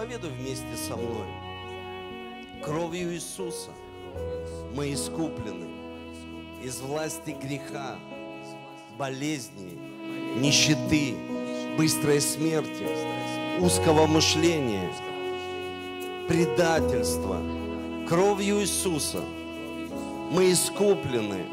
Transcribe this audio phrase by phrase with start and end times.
[0.00, 1.26] Исповедуй вместе со мной.
[2.64, 3.68] Кровью Иисуса
[4.74, 5.66] мы искуплены
[6.64, 7.98] из власти греха,
[8.96, 9.78] болезни,
[10.38, 11.16] нищеты,
[11.76, 12.86] быстрой смерти,
[13.60, 14.90] узкого мышления,
[16.26, 17.36] предательства.
[18.08, 19.22] Кровью Иисуса
[20.30, 21.44] мы искуплены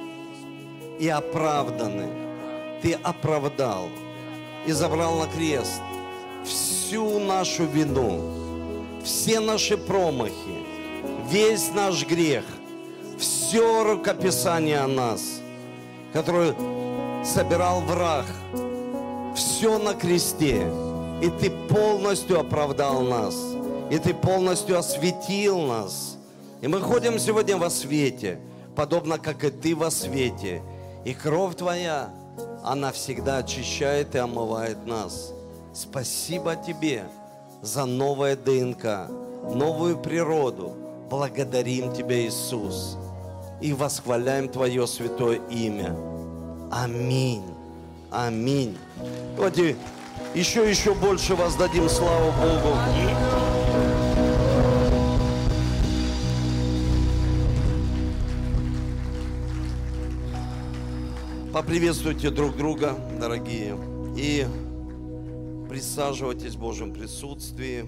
[1.01, 2.07] и оправданы.
[2.81, 3.89] Ты оправдал
[4.65, 5.81] и забрал на крест
[6.45, 8.36] всю нашу вину,
[9.07, 10.65] все наши промахи,
[11.29, 12.43] весь наш грех,
[13.17, 15.39] все рукописание о нас,
[16.11, 16.53] которое
[17.23, 18.25] собирал враг,
[19.33, 20.69] все на кресте,
[21.21, 23.33] и Ты полностью оправдал нас,
[23.89, 26.17] и Ты полностью осветил нас.
[26.61, 28.41] И мы ходим сегодня во свете,
[28.75, 30.61] подобно как и Ты во свете.
[31.05, 32.09] И кровь Твоя,
[32.61, 35.31] она всегда очищает и омывает нас.
[35.73, 37.05] Спасибо Тебе
[37.61, 39.09] за новое ДНК,
[39.53, 40.73] новую природу.
[41.09, 42.97] Благодарим Тебя, Иисус,
[43.61, 45.95] и восхваляем Твое святое имя.
[46.71, 47.43] Аминь.
[48.11, 48.77] Аминь.
[49.35, 49.75] Давайте
[50.33, 52.75] еще, еще больше воздадим славу Богу.
[61.53, 63.75] Поприветствуйте друг друга, дорогие,
[64.15, 64.45] и
[65.67, 67.81] присаживайтесь в Божьем присутствии.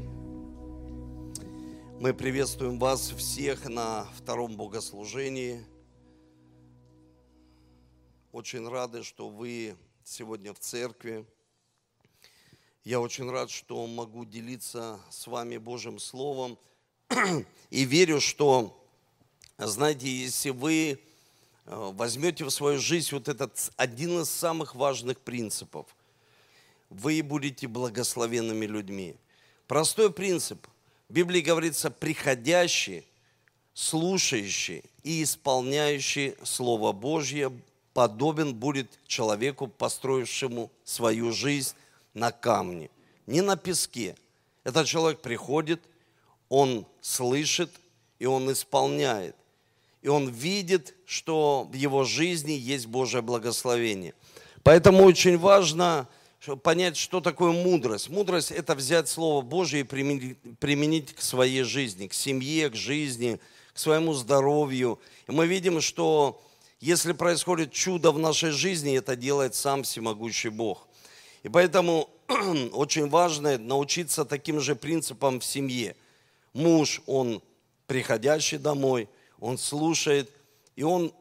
[2.02, 5.64] Мы приветствуем вас всех на втором богослужении.
[8.34, 11.26] Очень рады, что вы сегодня в церкви.
[12.84, 16.58] Я очень рад, что могу делиться с вами Божьим Словом.
[17.70, 18.78] И верю, что,
[19.58, 21.00] знаете, если вы
[21.66, 25.96] э, возьмете в свою жизнь вот этот один из самых важных принципов,
[26.90, 29.16] вы будете благословенными людьми.
[29.68, 30.68] Простой принцип.
[31.08, 33.06] В Библии говорится, приходящий,
[33.74, 37.52] слушающий и исполняющий Слово Божье
[37.94, 41.76] подобен будет человеку, построившему свою жизнь
[42.14, 42.90] на камне,
[43.28, 44.16] не на песке.
[44.64, 45.82] Этот человек приходит,
[46.50, 47.72] он слышит,
[48.20, 49.36] и он исполняет.
[50.02, 54.14] И он видит, что в его жизни есть Божье благословение.
[54.64, 56.08] Поэтому очень важно
[56.64, 58.10] понять, что такое мудрость.
[58.10, 63.40] Мудрость– это взять Слово Божье и применить, применить к своей жизни, к семье, к жизни,
[63.74, 65.00] к своему здоровью.
[65.28, 66.42] И мы видим, что
[66.80, 70.88] если происходит чудо в нашей жизни, это делает сам всемогущий Бог.
[71.44, 72.10] И поэтому
[72.72, 75.96] очень важно научиться таким же принципам в семье.
[76.54, 77.42] Муж, он
[77.86, 80.30] приходящий домой, он слушает,
[80.76, 81.14] и он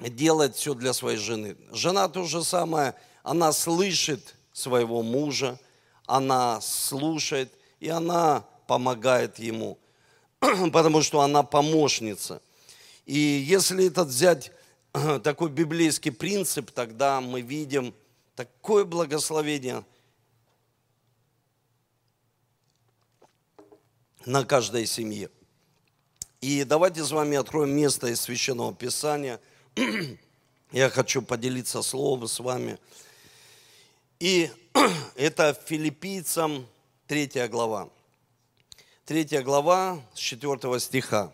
[0.00, 1.56] делает все для своей жены.
[1.70, 5.58] Жена то же самое, она слышит своего мужа,
[6.06, 9.78] она слушает, и она помогает ему,
[10.72, 12.40] потому что она помощница.
[13.06, 14.52] И если этот взять
[15.22, 17.94] такой библейский принцип, тогда мы видим–
[18.34, 19.84] такое благословение
[24.24, 25.30] на каждой семье.
[26.40, 29.40] И давайте с вами откроем место из Священного Писания.
[30.72, 32.78] Я хочу поделиться словом с вами.
[34.22, 34.48] И
[35.16, 36.64] это филиппийцам
[37.08, 37.88] 3 глава.
[39.04, 41.32] 3 глава с 4 стиха.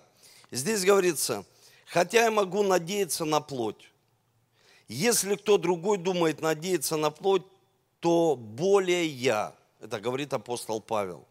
[0.50, 1.44] Здесь говорится,
[1.84, 3.90] хотя я могу надеяться на плоть,
[4.88, 7.42] если кто другой думает надеяться на плоть,
[8.00, 11.26] то более я, это говорит апостол Павел,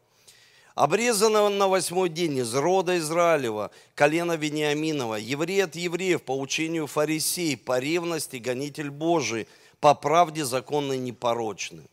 [0.76, 7.58] обрезанного на восьмой день из рода Израилева, колена Вениаминова, еврей от евреев по учению фарисей,
[7.58, 9.48] по ревности гонитель Божий,
[9.80, 11.90] по правде законной непорочный.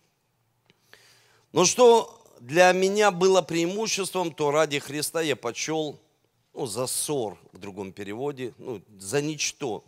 [1.53, 5.99] Но что для меня было преимуществом, то ради Христа я почел,
[6.53, 9.85] ну, за ссор в другом переводе, ну, за ничто.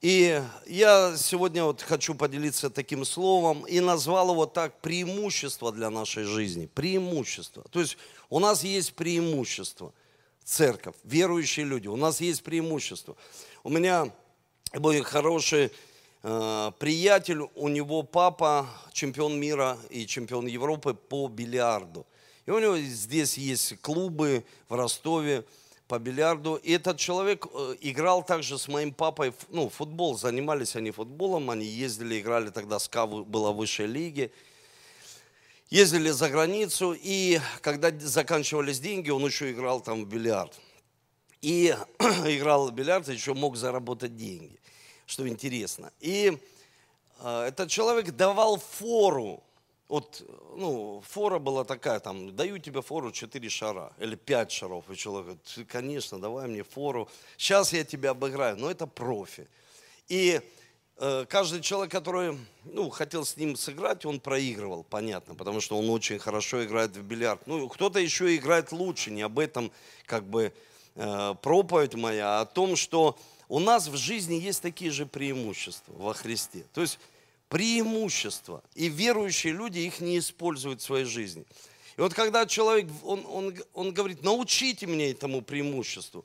[0.00, 6.24] И я сегодня вот хочу поделиться таким словом и назвал его так преимущество для нашей
[6.24, 6.66] жизни.
[6.66, 7.62] Преимущество.
[7.70, 7.96] То есть
[8.28, 9.92] у нас есть преимущество.
[10.44, 13.16] Церковь, верующие люди, у нас есть преимущество.
[13.62, 14.12] У меня
[15.04, 15.70] хороший э,
[16.22, 22.06] приятель, у него папа чемпион мира и чемпион Европы по бильярду.
[22.46, 25.44] И у него здесь есть клубы в Ростове
[25.92, 26.56] по бильярду.
[26.56, 31.66] И этот человек э, играл также с моим папой, ну, футбол, занимались они футболом, они
[31.66, 34.32] ездили, играли тогда, СКА была высшей лиги.
[35.70, 40.58] Ездили за границу, и когда заканчивались деньги, он еще играл там в бильярд.
[41.42, 44.58] И играл в бильярд, еще мог заработать деньги,
[45.06, 45.92] что интересно.
[46.00, 46.38] И
[47.20, 49.42] э, этот человек давал фору
[49.88, 50.22] Вот,
[50.56, 54.84] ну, фора была такая, там, даю тебе фору 4 шара или 5 шаров.
[54.90, 57.08] И человек говорит, конечно, давай мне фору.
[57.36, 58.56] Сейчас я тебя обыграю.
[58.56, 59.46] Но это профи.
[60.08, 60.40] И
[60.96, 65.90] э, каждый человек, который, ну, хотел с ним сыграть, он проигрывал, понятно, потому что он
[65.90, 67.46] очень хорошо играет в бильярд.
[67.46, 69.70] Ну, кто-то еще играет лучше, не об этом,
[70.06, 70.52] как бы,
[70.94, 73.18] э, проповедь моя, а о том, что
[73.52, 76.64] у нас в жизни есть такие же преимущества во Христе.
[76.72, 76.98] То есть
[77.50, 78.64] преимущества.
[78.74, 81.44] И верующие люди их не используют в своей жизни.
[81.98, 86.24] И вот когда человек, он, он, он говорит, научите меня этому преимуществу.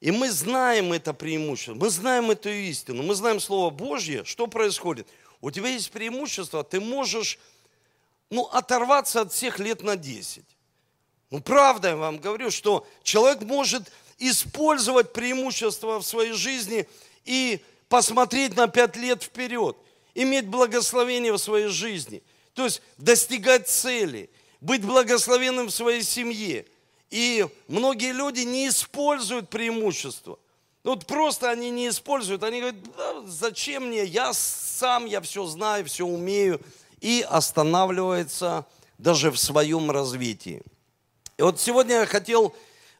[0.00, 5.06] И мы знаем это преимущество, мы знаем эту истину, мы знаем Слово Божье, что происходит.
[5.42, 7.38] У тебя есть преимущество, ты можешь
[8.30, 10.42] ну, оторваться от всех лет на 10.
[11.32, 16.88] Ну, правда я вам говорю, что человек может использовать преимущество в своей жизни
[17.24, 19.76] и посмотреть на пять лет вперед
[20.14, 22.22] иметь благословение в своей жизни,
[22.54, 24.30] то есть достигать цели,
[24.60, 26.66] быть благословенным в своей семье.
[27.10, 30.38] И многие люди не используют преимущества.
[30.84, 35.84] Вот просто они не используют, они говорят, да, зачем мне, я сам, я все знаю,
[35.84, 36.60] все умею,
[37.00, 38.66] и останавливается
[38.98, 40.62] даже в своем развитии.
[41.36, 42.54] И вот сегодня я хотел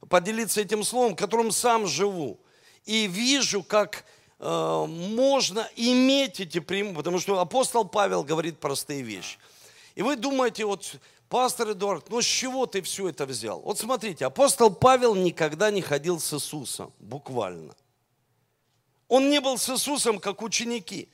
[0.08, 2.38] поделиться этим словом, которым сам живу,
[2.84, 4.04] и вижу, как
[4.44, 9.38] Э, можно иметь эти преимущества, потому что апостол Павел говорит простые вещи.
[9.94, 10.96] И вы думаете, вот,
[11.28, 13.60] пастор Эдуард, ну с чего ты все это взял?
[13.60, 17.76] Вот смотрите, апостол Павел никогда не ходил с Иисусом, буквально.
[19.06, 21.08] Он не был с Иисусом, как ученики.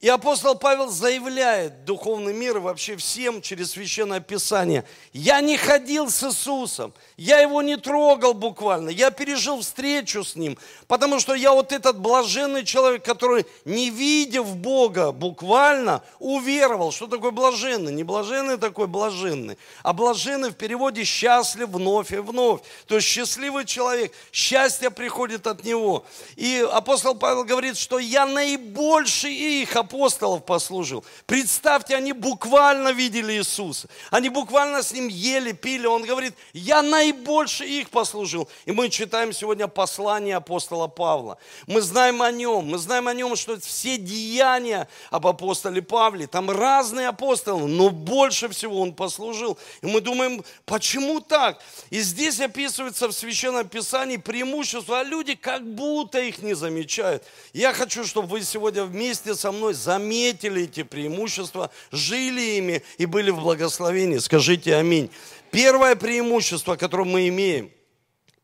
[0.00, 4.86] И апостол Павел заявляет духовный мир вообще всем через Священное Писание.
[5.12, 10.56] Я не ходил с Иисусом, я его не трогал буквально, я пережил встречу с ним,
[10.88, 16.92] потому что я вот этот блаженный человек, который, не видя в Бога буквально, уверовал.
[16.92, 17.92] Что такое блаженный?
[17.92, 22.62] Не блаженный такой блаженный, а блаженный в переводе счастлив вновь и вновь.
[22.86, 26.06] То есть счастливый человек, счастье приходит от него.
[26.36, 31.04] И апостол Павел говорит, что я наибольший их апостолов послужил.
[31.26, 33.88] Представьте, они буквально видели Иисуса.
[34.10, 35.86] Они буквально с Ним ели, пили.
[35.86, 38.48] Он говорит, я наибольше их послужил.
[38.66, 41.38] И мы читаем сегодня послание апостола Павла.
[41.66, 42.66] Мы знаем о нем.
[42.66, 48.48] Мы знаем о нем, что все деяния об апостоле Павле, там разные апостолы, но больше
[48.48, 49.58] всего он послужил.
[49.82, 51.60] И мы думаем, почему так?
[51.90, 57.24] И здесь описывается в Священном Писании преимущество, а люди как будто их не замечают.
[57.52, 63.30] Я хочу, чтобы вы сегодня вместе со мной заметили эти преимущества, жили ими и были
[63.30, 64.18] в благословении.
[64.18, 65.10] Скажите аминь.
[65.50, 67.70] Первое преимущество, которое мы имеем,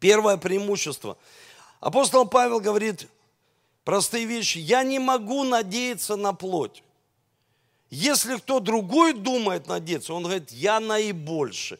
[0.00, 1.16] первое преимущество.
[1.80, 3.06] Апостол Павел говорит
[3.84, 4.58] простые вещи.
[4.58, 6.82] Я не могу надеяться на плоть.
[7.90, 11.78] Если кто другой думает надеяться, он говорит, я наибольше.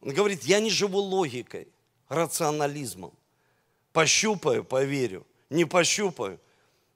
[0.00, 1.68] Он говорит, я не живу логикой,
[2.08, 3.12] рационализмом.
[3.92, 5.26] Пощупаю, поверю.
[5.50, 6.40] Не пощупаю,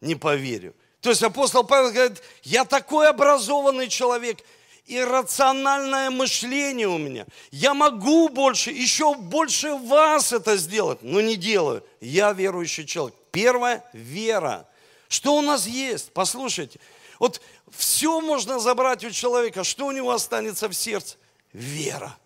[0.01, 0.75] не поверю.
[1.07, 4.39] То есть апостол Павел говорит, я такой образованный человек,
[4.87, 7.27] и рациональное мышление у меня.
[7.53, 11.85] Я могу больше, еще больше вас это сделать, но не делаю.
[12.01, 13.15] Я верующий человек.
[13.31, 14.67] Первое– вера.
[15.07, 16.11] Что у нас есть?
[16.13, 16.81] Послушайте,
[17.21, 21.19] вот все можно забрать у человека, что у него останется в сердце?
[21.53, 22.17] Вера.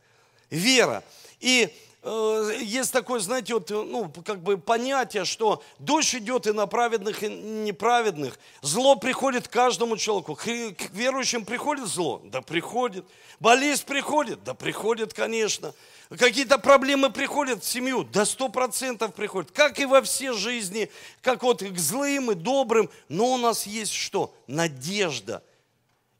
[0.48, 1.04] Вера.
[1.40, 1.68] И
[2.02, 7.28] есть такое, знаете, вот, ну, как бы понятие, что дождь идет и на праведных, и
[7.28, 8.38] неправедных.
[8.62, 10.34] Зло приходит каждому человеку.
[10.34, 10.46] К
[10.92, 12.22] верующим приходит зло?
[12.24, 13.04] Да приходит.
[13.38, 14.42] Болезнь приходит?
[14.44, 15.74] Да приходит, конечно.
[16.18, 18.04] Какие-то проблемы приходят в семью?
[18.04, 19.50] Да сто процентов приходят.
[19.50, 20.90] Как и во все жизни,
[21.20, 22.88] как вот к злым и добрым.
[23.10, 24.34] Но у нас есть что?
[24.46, 25.42] Надежда.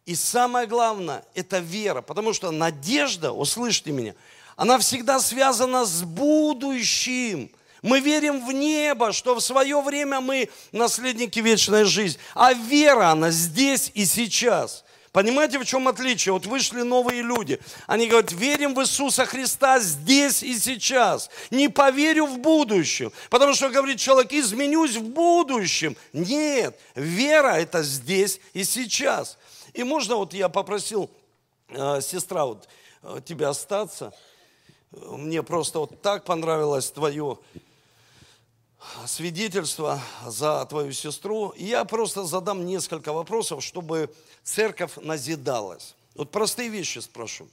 [0.05, 2.03] И самое главное, это вера.
[2.03, 4.15] Потому что надежда, услышьте меня–
[4.61, 7.51] она всегда связана с будущим.
[7.81, 12.21] Мы верим в небо, что в свое время мы наследники вечной жизни.
[12.35, 14.85] А вера, она здесь и сейчас.
[15.13, 16.35] Понимаете, в чем отличие?
[16.35, 17.59] Вот вышли новые люди.
[17.87, 21.31] Они говорят, верим в Иисуса Христа здесь и сейчас.
[21.51, 23.13] Не поверю в будущем.
[23.31, 25.97] Потому что, говорит человек, изменюсь в будущем.
[26.13, 29.39] Нет, вера это здесь и сейчас.
[29.73, 31.11] И можно, вот я попросил,
[31.71, 32.69] э, сестра, вот
[33.05, 34.13] э, тебя остаться.
[34.93, 37.39] Мне просто вот так понравилось твое
[39.07, 41.51] свидетельство за твою сестру.
[41.51, 45.95] И я просто задам несколько вопросов, чтобы церковь назидалась.
[46.15, 47.49] Вот простые вещи спрошу.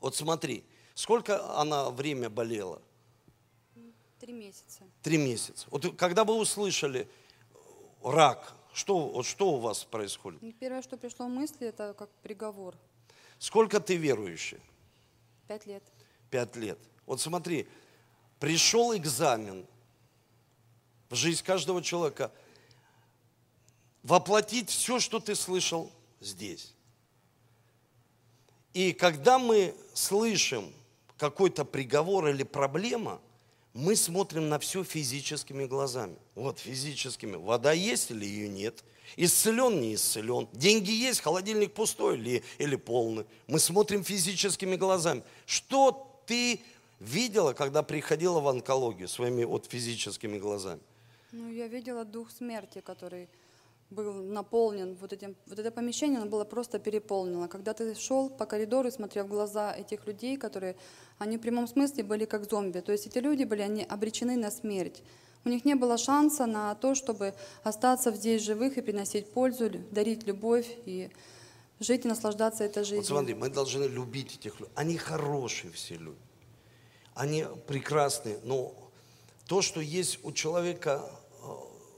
[0.00, 0.64] Вот смотри,
[0.94, 2.80] сколько она время болела?
[4.18, 4.82] Три месяца.
[5.02, 5.66] Три месяца.
[5.70, 7.08] Вот когда вы услышали
[8.02, 10.40] рак, что, вот что у вас происходит?
[10.58, 12.74] Первое, что пришло в мысли, это как приговор.
[13.38, 14.60] Сколько ты верующий?
[15.48, 15.82] Пять лет.
[16.32, 16.78] Пять лет.
[17.04, 17.68] Вот смотри,
[18.40, 19.66] пришел экзамен
[21.10, 22.32] в жизнь каждого человека.
[24.02, 26.72] Воплотить все, что ты слышал здесь.
[28.72, 30.72] И когда мы слышим
[31.18, 33.20] какой-то приговор или проблема,
[33.74, 36.16] мы смотрим на все физическими глазами.
[36.34, 37.36] Вот физическими.
[37.36, 38.82] Вода есть или ее нет?
[39.16, 40.48] Исцелен, не исцелен.
[40.54, 43.26] Деньги есть, холодильник пустой или, или полный.
[43.48, 45.22] Мы смотрим физическими глазами.
[45.44, 46.60] Что ты
[47.00, 50.80] видела, когда приходила в онкологию своими вот физическими глазами?
[51.32, 53.28] Ну, я видела дух смерти, который
[53.92, 57.48] был наполнен вот этим, вот это помещение, оно было просто переполнено.
[57.48, 60.76] Когда ты шел по коридору, смотрел в глаза этих людей, которые,
[61.18, 62.80] они в прямом смысле были как зомби.
[62.80, 65.02] То есть эти люди были, они обречены на смерть.
[65.44, 70.26] У них не было шанса на то, чтобы остаться здесь живых и приносить пользу, дарить
[70.26, 71.10] любовь и
[71.82, 73.00] жить и наслаждаться этой жизнью.
[73.00, 74.72] Вот смотри, мы должны любить этих людей.
[74.74, 76.18] Они хорошие все люди.
[77.14, 78.74] Они прекрасные, но
[79.46, 81.10] то, что есть у человека,
[81.42, 81.46] э,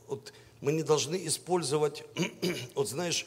[0.08, 2.04] вот мы не должны использовать,
[2.74, 3.26] вот знаешь,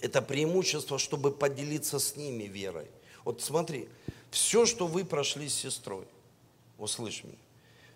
[0.00, 2.88] это преимущество, чтобы поделиться с ними верой.
[3.24, 3.88] Вот смотри,
[4.30, 6.06] все, что вы прошли с сестрой,
[6.78, 7.36] услышь меня,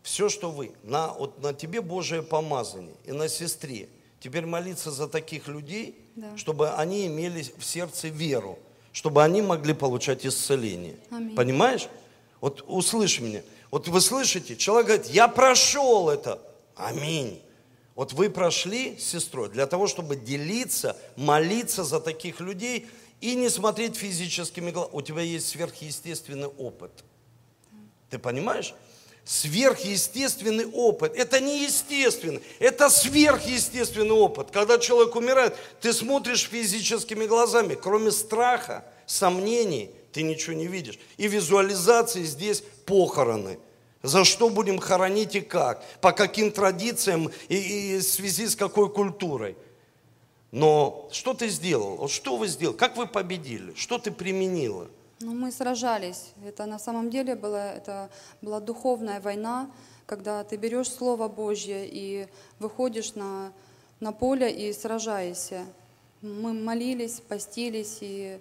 [0.03, 3.89] все, что вы, на, вот на тебе Божие помазание и на сестре,
[4.27, 6.37] теперь молиться за таких людей, Да.
[6.37, 8.59] чтобы они имели в сердце веру,
[8.91, 10.97] чтобы они могли получать исцеление.
[11.13, 11.37] Аминь.
[11.37, 11.87] Понимаешь?
[12.41, 13.43] Вот услышь меня.
[13.71, 16.41] Вот вы слышите, человек говорит, я прошел это.
[16.75, 17.41] Аминь.
[17.95, 22.89] Вот вы прошли с сестрой для того, чтобы делиться, молиться за таких людей
[23.21, 24.97] и не смотреть физическими глазами.
[24.97, 26.91] У тебя есть сверхъестественный опыт.
[28.11, 28.75] Ты понимаешь?
[29.27, 31.17] Сверхъестественный опыт.
[31.17, 34.53] Это не естественный, это сверхъестественный опыт.
[34.53, 37.75] Когда человек умирает, ты смотришь физическими глазами.
[37.75, 41.01] Кроме страха, сомнений, ты ничего не видишь.
[41.17, 43.59] И визуализации здесь похороны.
[44.05, 45.85] За что будем хоронить и как?
[46.01, 47.57] По каким традициям и,
[47.97, 49.57] и в связи с какой культурой?
[50.53, 51.97] Но что ты сделал?
[51.97, 52.77] Вот что вы сделали?
[52.77, 53.75] Как вы победили?
[53.75, 54.87] Что ты применила?
[55.21, 56.33] Ну, мы сражались.
[56.45, 58.11] Это на самом деле была, это
[58.43, 59.71] была духовная война,
[60.07, 63.53] когда ты берешь Слово Божье и выходишь на,
[64.01, 65.65] на поле и сражаешься.
[66.21, 68.39] Мы молились, постились и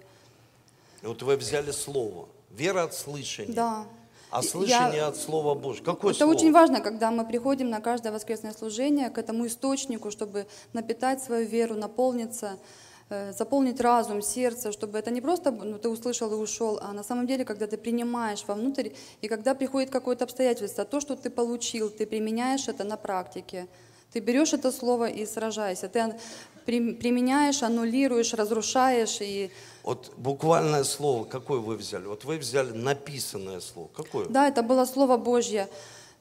[1.02, 2.28] И вот вы взяли слово.
[2.50, 3.52] Вера от слышания.
[3.54, 3.86] да.
[4.30, 5.84] А Я- слышание от Слова Божьего.
[5.84, 6.34] Какое Это слово?
[6.34, 11.46] очень важно, когда мы приходим на каждое воскресное служение к этому источнику, чтобы напитать свою
[11.46, 12.58] веру, наполниться,
[13.08, 17.26] заполнить разум, сердце, чтобы это не просто ну, ты услышал и ушел, а на самом
[17.26, 22.06] деле, когда ты принимаешь вовнутрь, и когда приходит какое-то обстоятельство, то, что ты получил, ты
[22.06, 23.68] применяешь это на практике.
[24.12, 25.88] Ты берешь это слово и сражаешься.
[25.88, 26.16] Ты
[26.64, 29.50] применяешь, аннулируешь, разрушаешь и
[29.82, 32.06] Вот буквальное слово, какое вы взяли?
[32.06, 33.88] Вот вы взяли написанное слово.
[33.94, 34.26] Какое?
[34.26, 35.68] Да, это было Слово Божье.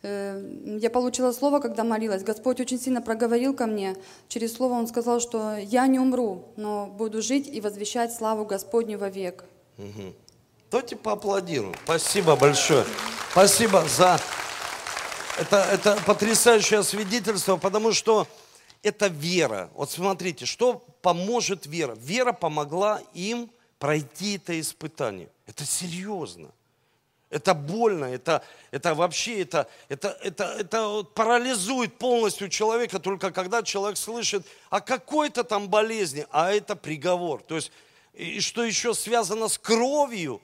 [0.04, 2.24] Э, Я получила слово, когда молилась.
[2.24, 3.96] Господь очень сильно проговорил ко мне.
[4.28, 8.98] Через слово Он сказал, что я не умру, но буду жить и возвещать славу Господню
[8.98, 9.46] вовек.
[10.72, 11.76] Давайте поаплодируем.
[11.84, 12.86] Спасибо большое.
[13.32, 14.20] Спасибо за
[15.38, 18.28] это, это потрясающее свидетельство, потому что
[18.84, 19.70] это вера.
[19.76, 21.96] Вот смотрите, что поможет вера?
[22.00, 23.50] Вера помогла им
[23.80, 25.30] пройти это испытание.
[25.48, 26.50] Это серьезно.
[27.30, 33.98] Это больно, это, это вообще, это, это, это, это парализует полностью человека, только когда человек
[33.98, 37.42] слышит о какой-то там болезни, а это приговор.
[37.42, 37.72] То есть,
[38.14, 40.42] и что еще связано с кровью,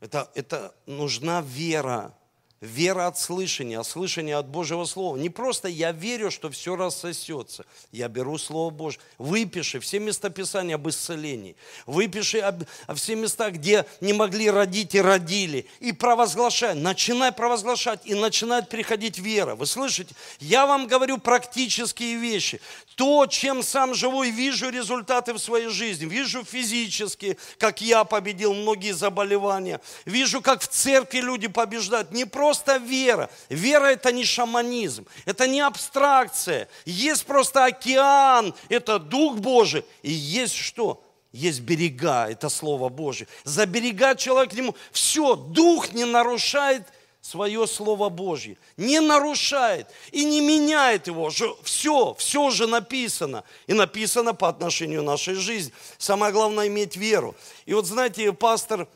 [0.00, 2.14] это, это нужна вера.
[2.60, 5.16] Вера от слышания, а слышание от Божьего Слова.
[5.16, 7.64] Не просто я верю, что все рассосется.
[7.92, 9.00] Я беру Слово Божье.
[9.16, 11.54] Выпиши все местописания об исцелении.
[11.86, 12.64] Выпиши об,
[12.96, 15.66] все места, где не могли родить и родили.
[15.78, 16.74] И провозглашай.
[16.74, 19.54] Начинай провозглашать, и начинает приходить вера.
[19.54, 20.16] Вы слышите?
[20.40, 22.60] Я вам говорю практические вещи.
[22.96, 26.06] То, чем сам живу и вижу результаты в своей жизни.
[26.06, 29.80] Вижу физически, как я победил многие заболевания.
[30.06, 32.10] Вижу, как в церкви люди побеждают.
[32.10, 32.47] Не просто
[32.78, 33.30] вера.
[33.48, 36.68] Вера это не шаманизм, это не абстракция.
[36.84, 39.84] Есть просто океан, это Дух Божий.
[40.02, 41.02] И есть что?
[41.32, 43.28] Есть берега, это Слово Божье.
[43.44, 44.74] За берега человек к нему.
[44.92, 46.84] Все, Дух не нарушает
[47.20, 48.56] свое Слово Божье.
[48.76, 51.30] Не нарушает и не меняет его.
[51.62, 53.44] Все, все уже написано.
[53.66, 55.72] И написано по отношению нашей жизни.
[55.98, 57.34] Самое главное иметь веру.
[57.66, 58.88] И вот знаете, пастор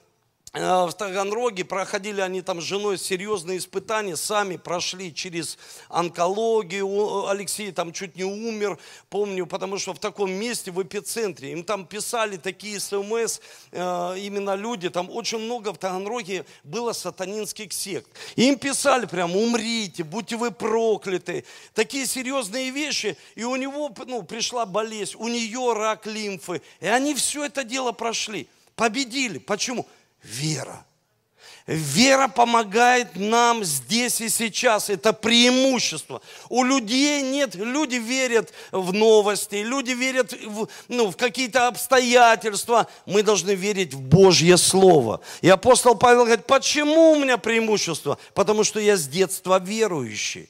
[0.52, 5.56] в Таганроге, проходили они там с женой серьезные испытания, сами прошли через
[5.88, 8.78] онкологию, Алексей там чуть не умер,
[9.09, 13.40] помню, потому что в таком месте, в эпицентре, им там писали такие смс,
[13.71, 18.11] э, именно люди, там очень много в Таганроге было сатанинских сект.
[18.37, 24.66] Им писали прям, умрите, будьте вы прокляты, такие серьезные вещи, и у него ну, пришла
[24.66, 29.38] болезнь, у нее рак лимфы, и они все это дело прошли, победили.
[29.38, 29.87] Почему?
[30.23, 30.85] Вера.
[31.67, 34.91] Вера помогает нам здесь и сейчас.
[34.91, 36.21] Это преимущество.
[36.49, 42.88] У людей нет, люди верят в новости, люди верят в, ну, в какие-то обстоятельства.
[43.07, 45.21] Мы должны верить в Божье Слово.
[45.41, 48.19] И апостол Павел говорит, почему у меня преимущество?
[48.35, 50.49] Потому что я с детства верующий.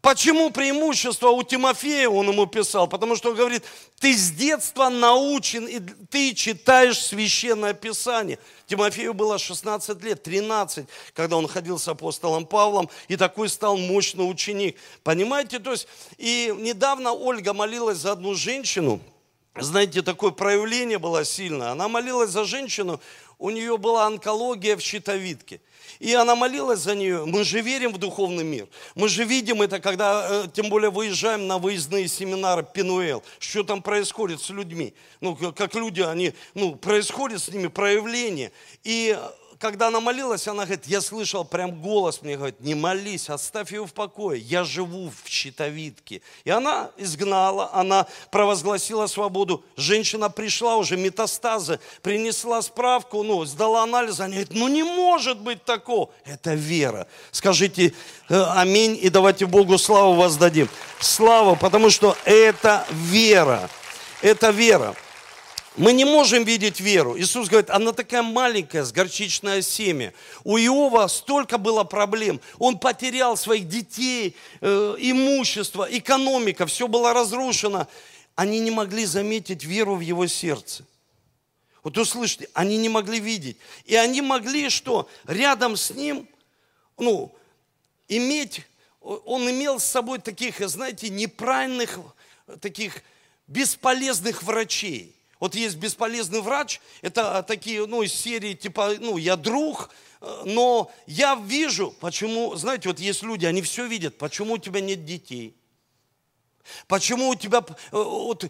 [0.00, 2.86] Почему преимущество у Тимофея, он ему писал?
[2.86, 3.64] Потому что он говорит,
[3.98, 8.38] ты с детства научен, и ты читаешь Священное Писание.
[8.66, 14.22] Тимофею было 16 лет, 13, когда он ходил с апостолом Павлом, и такой стал мощный
[14.30, 14.76] ученик.
[15.02, 19.00] Понимаете, то есть, и недавно Ольга молилась за одну женщину,
[19.60, 21.70] знаете, такое проявление было сильное.
[21.70, 23.00] Она молилась за женщину,
[23.38, 25.60] у нее была онкология в щитовидке.
[26.00, 27.24] И она молилась за нее.
[27.24, 28.68] Мы же верим в духовный мир.
[28.94, 33.22] Мы же видим это, когда, э, тем более, выезжаем на выездные семинары Пинуэл.
[33.38, 34.94] Что там происходит с людьми?
[35.20, 38.52] Ну, как люди, они, ну, происходит с ними проявление.
[38.84, 39.18] И
[39.58, 43.86] когда она молилась, она говорит, я слышал прям голос мне говорит, не молись, оставь ее
[43.86, 46.22] в покое, я живу в щитовидке.
[46.44, 49.64] И она изгнала, она провозгласила свободу.
[49.76, 55.64] Женщина пришла уже, метастазы, принесла справку, ну, сдала анализ, она говорит, ну не может быть
[55.64, 56.10] такого.
[56.24, 57.06] Это вера.
[57.32, 57.94] Скажите
[58.28, 60.68] э, аминь и давайте Богу славу воздадим.
[61.00, 63.68] Слава, потому что это вера.
[64.22, 64.94] Это вера.
[65.78, 67.16] Мы не можем видеть веру.
[67.16, 70.12] Иисус говорит, она такая маленькая, с горчичное семя.
[70.42, 72.40] У Иова столько было проблем.
[72.58, 77.86] Он потерял своих детей, э, имущество, экономика, все было разрушено.
[78.34, 80.84] Они не могли заметить веру в его сердце.
[81.84, 83.56] Вот услышите, они не могли видеть.
[83.84, 85.08] И они могли что?
[85.28, 86.28] Рядом с ним,
[86.98, 87.32] ну,
[88.08, 88.62] иметь,
[89.00, 92.00] он имел с собой таких, знаете, неправильных,
[92.60, 93.04] таких
[93.46, 95.14] бесполезных врачей.
[95.40, 100.90] Вот есть бесполезный врач, это такие, ну, из серии типа, ну, я друг, э, но
[101.06, 105.54] я вижу, почему, знаете, вот есть люди, они все видят, почему у тебя нет детей,
[106.86, 108.44] Почему у тебя, э, вот,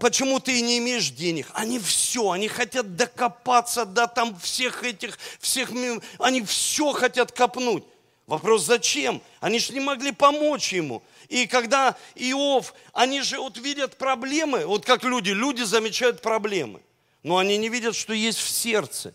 [0.00, 1.48] почему ты не имеешь денег?
[1.54, 5.70] Они все, они хотят докопаться до там всех этих, всех,
[6.18, 7.84] они все хотят копнуть.
[8.26, 9.20] Вопрос, зачем?
[9.40, 11.02] Они же не могли помочь ему.
[11.30, 16.82] И когда Иов, они же вот видят проблемы, вот как люди, люди замечают проблемы,
[17.22, 19.14] но они не видят, что есть в сердце.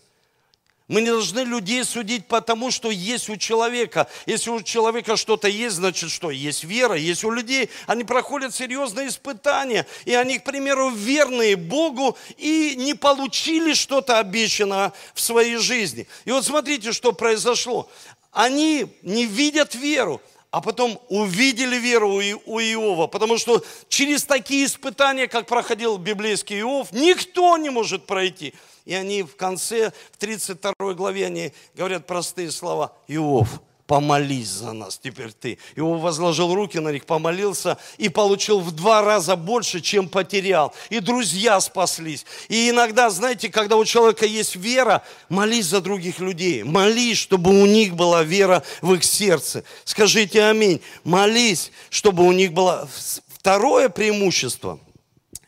[0.88, 4.08] Мы не должны людей судить по тому, что есть у человека.
[4.24, 6.30] Если у человека что-то есть, значит что?
[6.30, 6.94] Есть вера.
[6.94, 9.84] Есть у людей, они проходят серьезные испытания.
[10.04, 16.06] И они, к примеру, верные Богу и не получили что-то обещанное в своей жизни.
[16.24, 17.90] И вот смотрите, что произошло.
[18.30, 20.22] Они не видят веру
[20.56, 26.92] а потом увидели веру у Иова, потому что через такие испытания, как проходил библейский Иов,
[26.92, 28.54] никто не может пройти.
[28.86, 32.96] И они в конце, в 32 главе, они говорят простые слова.
[33.06, 35.58] Иов, помолись за нас теперь ты.
[35.74, 40.74] И он возложил руки на них, помолился и получил в два раза больше, чем потерял.
[40.90, 42.26] И друзья спаслись.
[42.48, 46.62] И иногда, знаете, когда у человека есть вера, молись за других людей.
[46.62, 49.64] Молись, чтобы у них была вера в их сердце.
[49.84, 50.80] Скажите аминь.
[51.04, 52.88] Молись, чтобы у них было...
[53.28, 54.80] Второе преимущество.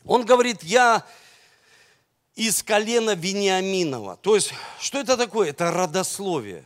[0.04, 1.04] Он говорит, я
[2.36, 4.16] из колена Вениаминова.
[4.22, 5.50] То есть, что это такое?
[5.50, 6.64] Это родословие.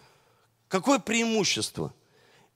[0.72, 1.92] Какое преимущество?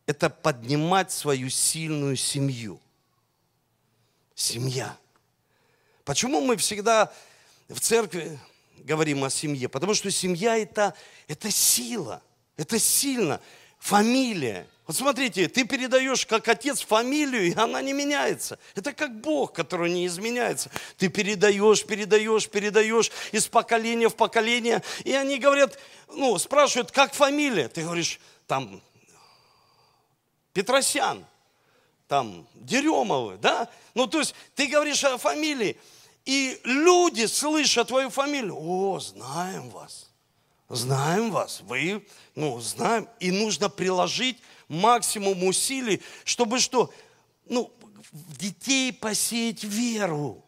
[0.07, 2.81] Это поднимать свою сильную семью.
[4.35, 4.97] Семья.
[6.03, 7.13] Почему мы всегда
[7.69, 8.39] в церкви
[8.79, 9.69] говорим о семье?
[9.69, 10.95] Потому что семья это,
[11.29, 12.23] это сила,
[12.57, 13.39] это сильно.
[13.79, 14.67] Фамилия.
[14.87, 18.59] Вот смотрите, ты передаешь как отец фамилию, и она не меняется.
[18.77, 20.71] Это как Бог, который не изменяется.
[20.97, 24.83] Ты передаешь, передаешь, передаешь из поколения в поколение.
[25.05, 25.77] И они говорят,
[26.09, 27.69] ну, спрашивают, как фамилия?
[27.69, 28.81] Ты говоришь, там,
[30.53, 31.27] Петросян,
[32.07, 33.69] там, Деремовы, да?
[33.95, 35.77] Ну, то есть ты говоришь о фамилии,
[36.25, 40.06] и люди, слыша твою фамилию, о, знаем вас,
[40.69, 46.93] знаем вас, вы, ну, знаем, и нужно приложить максимум усилий, чтобы что?
[47.49, 47.73] Ну,
[48.13, 50.45] в детей посеять веру.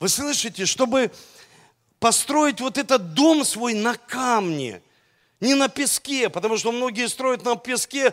[0.00, 1.12] Вы слышите, чтобы
[1.98, 4.82] построить вот этот дом свой на камне,
[5.40, 8.12] не на песке, потому что многие строят на песке,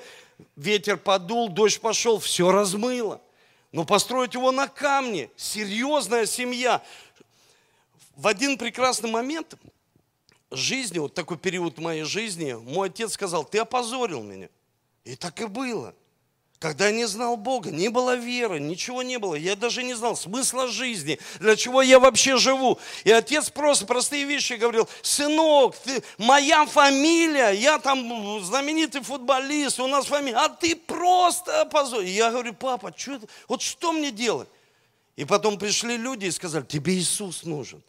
[0.55, 3.21] ветер подул, дождь пошел, все размыло.
[3.71, 6.83] Но построить его на камне, серьезная семья.
[8.15, 9.55] В один прекрасный момент
[10.51, 14.49] жизни, вот такой период моей жизни, мой отец сказал, ты опозорил меня.
[15.03, 15.95] И так и было.
[16.61, 19.33] Когда я не знал Бога, не было веры, ничего не было.
[19.33, 22.77] Я даже не знал смысла жизни, для чего я вообще живу.
[23.03, 29.87] И отец просто простые вещи говорил, сынок, ты, моя фамилия, я там знаменитый футболист, у
[29.87, 32.01] нас фамилия, а ты просто позор.
[32.03, 34.47] И я говорю, папа, что, вот что мне делать?
[35.15, 37.81] И потом пришли люди и сказали, тебе Иисус нужен,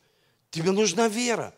[0.50, 1.52] тебе нужна вера.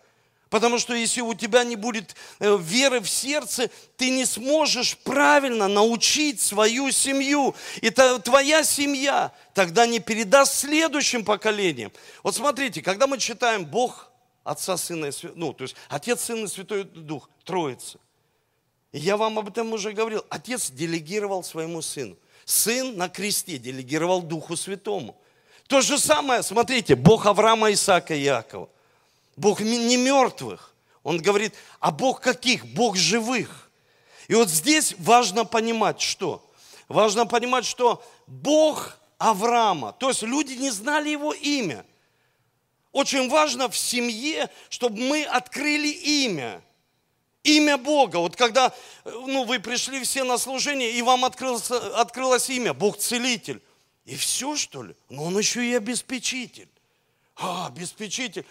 [0.55, 5.67] Потому что если у тебя не будет э, веры в сердце, ты не сможешь правильно
[5.67, 7.57] научить свою семью.
[7.83, 11.91] И твоя семья тогда не передаст следующим поколениям.
[12.23, 14.13] Вот смотрите, когда мы читаем Бог,
[14.45, 17.99] Отца, Сына и Святого, ну, то есть Отец, Сын и Святой Дух, Троица.
[18.93, 20.25] И я вам об этом уже говорил.
[20.29, 22.17] Отец делегировал своему Сыну.
[22.45, 25.21] Сын на кресте делегировал Духу Святому.
[25.67, 28.69] То же самое, смотрите, Бог Авраама, Исаака и Иакова.
[29.37, 30.75] Бог не мертвых.
[31.03, 32.67] Он говорит, а Бог каких?
[32.67, 33.71] Бог живых.
[34.29, 36.45] И вот здесь важно понимать, что?
[36.89, 41.85] Важно понимать, что Бог Авраама, то есть люди не знали его имя.
[42.93, 46.63] Очень важно в семье, чтобы мы открыли имя.
[47.43, 48.19] Имя Бога.
[48.19, 48.73] Вот когда
[49.05, 53.61] ну, вы пришли все на служение, и вам открылось, открылось имя, Бог целитель.
[54.07, 54.95] И все, что ли?
[55.11, 56.69] Но он еще и обеспечитель.
[57.37, 58.47] А, обеспечитель.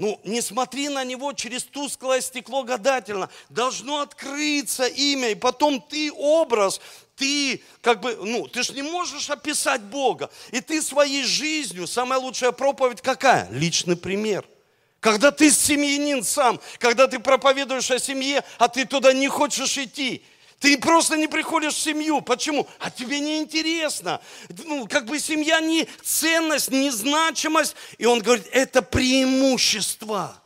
[0.00, 3.28] Ну, не смотри на него через тусклое стекло гадательно.
[3.50, 6.80] Должно открыться имя, и потом ты образ,
[7.16, 10.30] ты как бы, ну, ты же не можешь описать Бога.
[10.52, 13.46] И ты своей жизнью, самая лучшая проповедь какая?
[13.50, 14.46] Личный пример.
[15.00, 20.24] Когда ты семьянин сам, когда ты проповедуешь о семье, а ты туда не хочешь идти,
[20.60, 22.20] ты просто не приходишь в семью.
[22.20, 22.68] Почему?
[22.78, 24.20] А тебе не интересно.
[24.66, 27.74] Ну, как бы семья не ценность, не значимость.
[27.96, 30.40] И он говорит, это преимущество.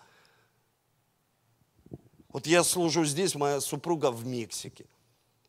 [2.29, 4.87] Вот я служу здесь, моя супруга в Мексике.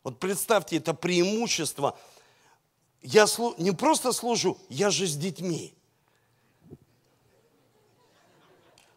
[0.03, 1.95] Вот представьте, это преимущество.
[3.03, 3.27] Я
[3.59, 5.75] не просто служу, я же с детьми.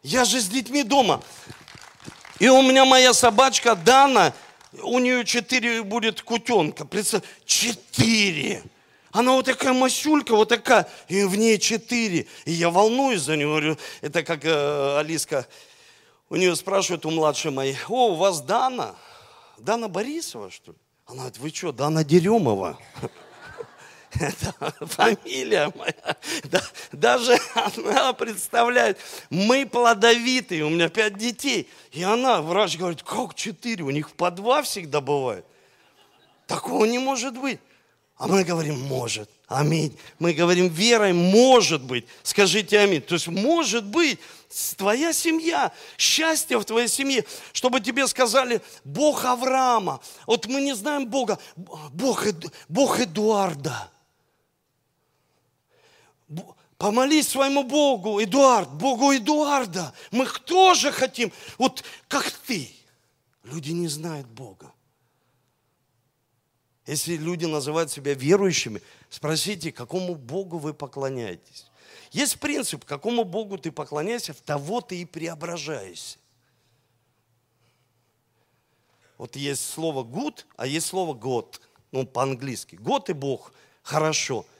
[0.01, 1.21] Я же с детьми дома.
[2.39, 4.33] И у меня моя собачка Дана,
[4.83, 6.85] у нее четыре будет кутенка.
[6.85, 8.63] Представь, четыре.
[9.11, 12.27] Она вот такая масюлька, вот такая, и в ней четыре.
[12.45, 15.47] И я волнуюсь за нее, говорю, это как э, Алиска,
[16.29, 18.95] у нее спрашивают у младшей моей, о, у вас Дана?
[19.57, 20.77] Дана Борисова, что ли?
[21.07, 22.77] Она говорит, вы что, Дана Деремова?
[24.19, 24.53] Это
[24.87, 26.17] фамилия моя.
[26.45, 28.97] Да, даже она представляет,
[29.29, 31.69] мы плодовитые, у меня пять детей.
[31.91, 33.83] И она, врач говорит, как четыре?
[33.83, 35.45] У них по два всегда бывает.
[36.47, 37.59] Такого не может быть.
[38.17, 39.29] А мы говорим, может.
[39.47, 39.97] Аминь.
[40.17, 42.05] Мы говорим, верой может быть.
[42.23, 43.01] Скажите аминь.
[43.01, 44.19] То есть может быть
[44.75, 50.01] твоя семья, счастье в твоей семье, чтобы тебе сказали, Бог Авраама.
[50.25, 52.25] Вот мы не знаем Бога, Бог,
[52.67, 53.89] Бог Эдуарда.
[56.77, 59.93] Помолись своему Богу, Эдуард, Богу Эдуарда.
[60.11, 62.71] Мы тоже хотим, вот как ты.
[63.43, 64.71] Люди не знают Бога.
[66.85, 71.65] Если люди называют себя верующими, спросите, какому Богу вы поклоняетесь.
[72.11, 76.17] Есть принцип, какому Богу ты поклоняешься, в того ты и преображаешься.
[79.17, 81.59] Вот есть слово good, а есть слово God,
[81.91, 82.75] ну по-английски.
[82.75, 83.51] God и Бог,
[83.83, 84.58] хорошо– а,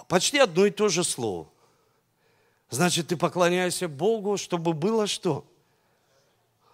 [0.00, 1.48] почти одно и то же слово.
[2.70, 5.44] Значит, ты поклоняешься Богу, чтобы было что?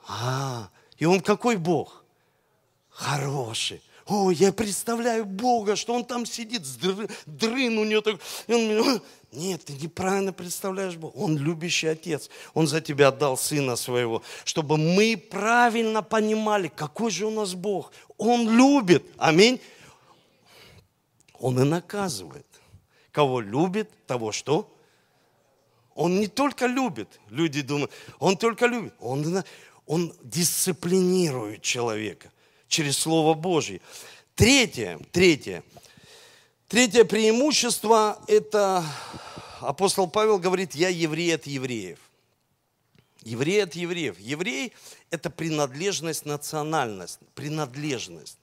[0.07, 2.05] А, и Он какой Бог?
[2.89, 3.83] Хороший.
[4.07, 8.21] О, я представляю Бога, что Он там сидит, дрын, дрын у него так.
[8.49, 9.03] Он,
[9.33, 11.15] нет, ты неправильно представляешь Бога.
[11.17, 12.31] Он любящий Отец.
[12.55, 17.93] Он за тебя отдал Сына Своего, чтобы мы правильно понимали, какой же у нас Бог.
[18.17, 19.05] Он любит.
[19.19, 19.61] Аминь.
[21.39, 22.48] Он и наказывает.
[23.19, 24.73] Кого любит, того что?
[25.97, 29.43] Он не только любит, люди думают, он только любит, он,
[29.87, 32.31] он дисциплинирует человека
[32.69, 33.81] через Слово Божье.
[34.37, 35.65] Третье, третье,
[36.69, 38.85] третье преимущество– это
[39.63, 41.99] апостол Павел говорит, я еврей от евреев.
[43.25, 44.21] Еврей от евреев.
[44.21, 44.73] Еврей–
[45.11, 48.39] это принадлежность, национальность, принадлежность.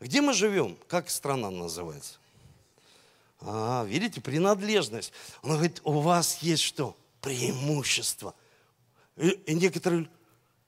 [0.00, 0.78] Где мы живем?
[0.88, 2.21] Как страна называется?
[3.44, 5.12] А, видите, принадлежность.
[5.42, 6.96] Он говорит, у вас есть что?
[7.20, 8.34] Преимущество.
[9.16, 10.08] И, и некоторые,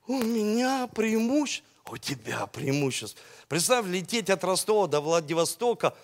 [0.06, 3.20] у меня преимущество, у тебя преимущество.
[3.48, 5.94] Представь, лететь от Ростова до Владивостока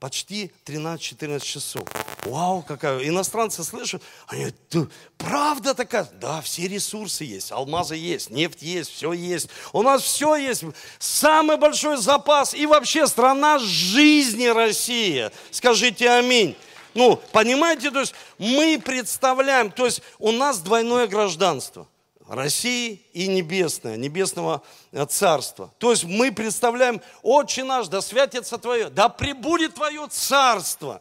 [0.00, 1.82] почти 13-14 часов.
[2.24, 3.06] Вау, какая.
[3.08, 6.08] Иностранцы слышат, они говорят, правда такая?
[6.20, 9.48] Да, все ресурсы есть, алмазы есть, нефть есть, все есть.
[9.72, 10.64] У нас все есть.
[10.98, 15.32] Самый большой запас и вообще страна жизни Россия.
[15.50, 16.56] Скажите аминь.
[16.94, 21.86] Ну, понимаете, то есть мы представляем, то есть у нас двойное гражданство–
[22.28, 24.62] России и небесное, небесного
[24.92, 25.72] э, царства.
[25.78, 31.00] То есть мы представляем, Отче наш, да святится Твое, да пребудет Твое царство.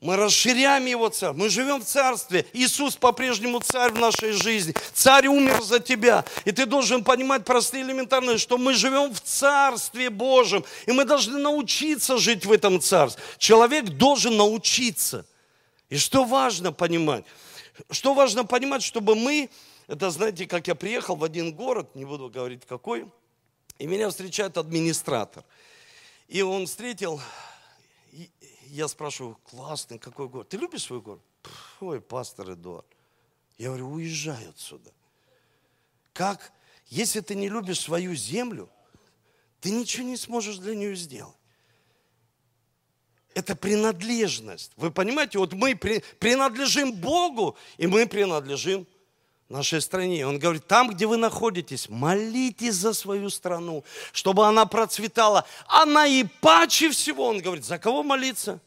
[0.00, 2.46] Мы расширяем Его царство, мы живем в царстве.
[2.54, 4.74] Иисус по-прежнему царь в нашей жизни.
[4.94, 6.24] Царь умер за тебя.
[6.46, 10.64] И ты должен понимать простые элементарные, что мы живем в царстве Божьем.
[10.86, 13.22] И мы должны научиться жить в этом царстве.
[13.36, 15.26] Человек должен научиться.
[15.90, 17.24] И что важно понимать?
[17.90, 19.50] Что важно понимать, чтобы мы
[19.92, 23.12] это, знаете, как я приехал в один город, не буду говорить какой,
[23.76, 25.44] и меня встречает администратор.
[26.28, 27.20] И он встретил,
[28.10, 28.30] и
[28.68, 30.48] я спрашиваю, классный, какой город?
[30.48, 31.20] Ты любишь свой город?
[31.80, 32.86] Ой, пастор Эдуард.
[33.58, 34.90] Я говорю, уезжай отсюда.
[36.14, 36.52] Как?
[36.86, 38.70] Если ты не любишь свою землю,
[39.60, 41.36] ты ничего не сможешь для нее сделать.
[43.34, 44.72] Это принадлежность.
[44.76, 48.86] Вы понимаете, вот мы принадлежим Богу, и мы принадлежим
[49.52, 50.26] нашей стране.
[50.26, 55.44] Он говорит, там, где вы находитесь, молитесь за свою страну, чтобы она процветала.
[55.66, 58.60] А наипаче всего, он говорит, за кого молиться?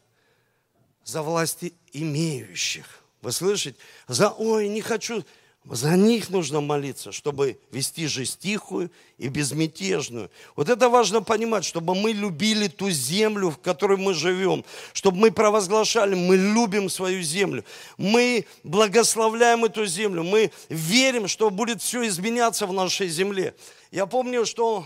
[1.04, 2.86] За власти имеющих.
[3.21, 3.78] Вы слышите?
[4.08, 5.24] За, ой, не хочу,
[5.67, 10.30] за них нужно молиться, чтобы вести жизнь тихую и безмятежную.
[10.56, 15.32] Вот это важно понимать, чтобы мы любили ту землю, в которой мы живем, чтобы мы
[15.32, 17.65] провозглашали, мы любим свою землю,
[17.97, 23.56] мы благословляем эту землю, мы верим, что будет все изменяться в нашей земле.
[23.91, 24.86] Я помню, что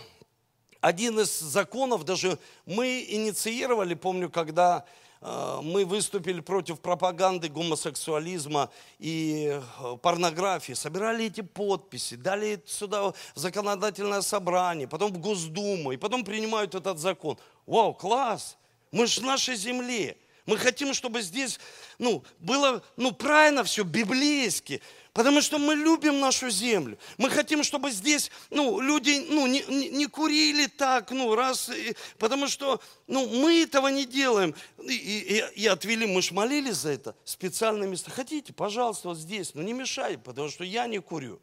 [0.80, 4.86] один из законов даже мы инициировали, помню, когда
[5.22, 14.88] мы выступили против пропаганды гомосексуализма и э, порнографии, собирали эти подписи, дали сюда законодательное собрание,
[14.88, 17.38] потом в Госдуму, и потом принимают этот закон.
[17.66, 18.58] Вау, класс!
[18.92, 20.18] Мы же в нашей земле.
[20.50, 21.60] Мы хотим, чтобы здесь
[22.00, 24.82] ну, было ну, правильно все, библейски.
[25.14, 26.98] Потому что мы любим нашу землю.
[27.18, 31.70] Мы хотим, чтобы здесь ну, люди ну, не, не курили так, ну, раз,
[32.18, 34.56] потому что ну, мы этого не делаем.
[34.84, 38.10] И, и, и отвели, мы же молились за это, специальные места.
[38.10, 41.40] Хотите, пожалуйста, вот здесь, но не мешай, потому что я не курю.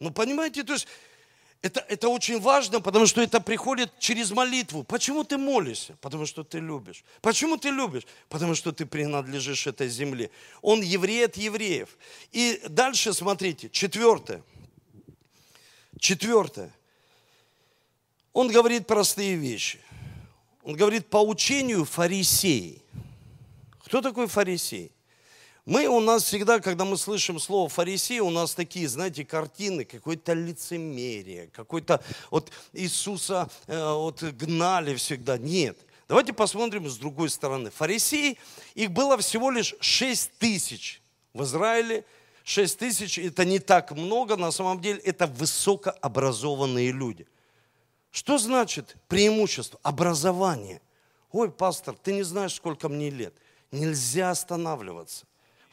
[0.00, 0.88] Ну, понимаете, то есть
[1.64, 4.84] это, это очень важно, потому что это приходит через молитву.
[4.84, 5.96] Почему ты молишься?
[6.02, 7.02] Потому что ты любишь.
[7.22, 8.02] Почему ты любишь?
[8.28, 10.30] Потому что ты принадлежишь этой земле.
[10.60, 11.96] Он еврей от евреев.
[12.32, 14.42] И дальше смотрите, четвертое.
[15.98, 16.70] Четвертое.
[18.34, 19.80] Он говорит простые вещи.
[20.64, 22.82] Он говорит по учению фарисеи.
[23.86, 24.92] Кто такой фарисей?
[25.66, 30.34] Мы у нас всегда, когда мы слышим слово фарисей, у нас такие, знаете, картины, какое-то
[30.34, 35.38] лицемерие, какой-то вот Иисуса э, вот, гнали всегда.
[35.38, 35.78] Нет.
[36.06, 37.70] Давайте посмотрим с другой стороны.
[37.70, 38.38] Фарисеи,
[38.74, 41.00] их было всего лишь 6 тысяч
[41.32, 42.04] в Израиле.
[42.44, 47.26] 6 тысяч– это не так много, на самом деле это высокообразованные люди.
[48.10, 49.80] Что значит преимущество?
[49.82, 50.82] Образование.
[51.32, 53.34] Ой, пастор, ты не знаешь, сколько мне лет.
[53.72, 55.24] Нельзя останавливаться.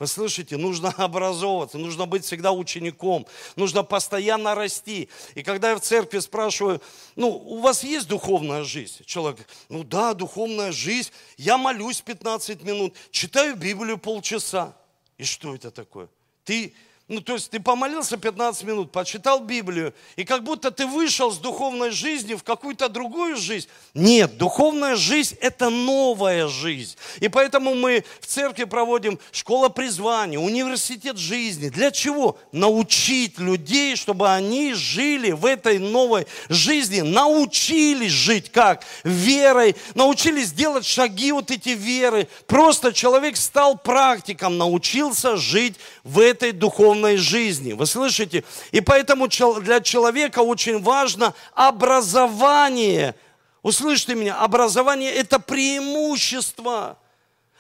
[0.01, 5.09] Вы слышите, нужно образовываться, нужно быть всегда учеником, нужно постоянно расти.
[5.35, 6.81] И когда я в церкви спрашиваю,
[7.15, 9.05] ну, у вас есть духовная жизнь?
[9.05, 11.11] Человек, ну да, духовная жизнь.
[11.37, 14.75] Я молюсь 15 минут, читаю Библию полчаса.
[15.19, 16.09] И что это такое?
[16.45, 16.73] Ты
[17.11, 21.37] ну, то есть ты помолился 15 минут, почитал Библию, и как будто ты вышел с
[21.37, 23.67] духовной жизни в какую-то другую жизнь.
[23.93, 26.95] Нет, духовная жизнь– это новая жизнь.
[27.19, 31.67] И поэтому мы в церкви проводим школа призвания, университет жизни.
[31.67, 32.39] Для чего?
[32.53, 38.85] Научить людей, чтобы они жили в этой новой жизни, научились жить как?
[39.03, 42.29] Верой, научились делать шаги вот эти веры.
[42.47, 47.73] Просто человек стал практиком, научился жить в этой духовной духовной жизни.
[47.73, 48.43] Вы слышите?
[48.71, 53.15] И поэтому для человека очень важно образование.
[53.63, 56.97] Услышьте меня, образование– это преимущество.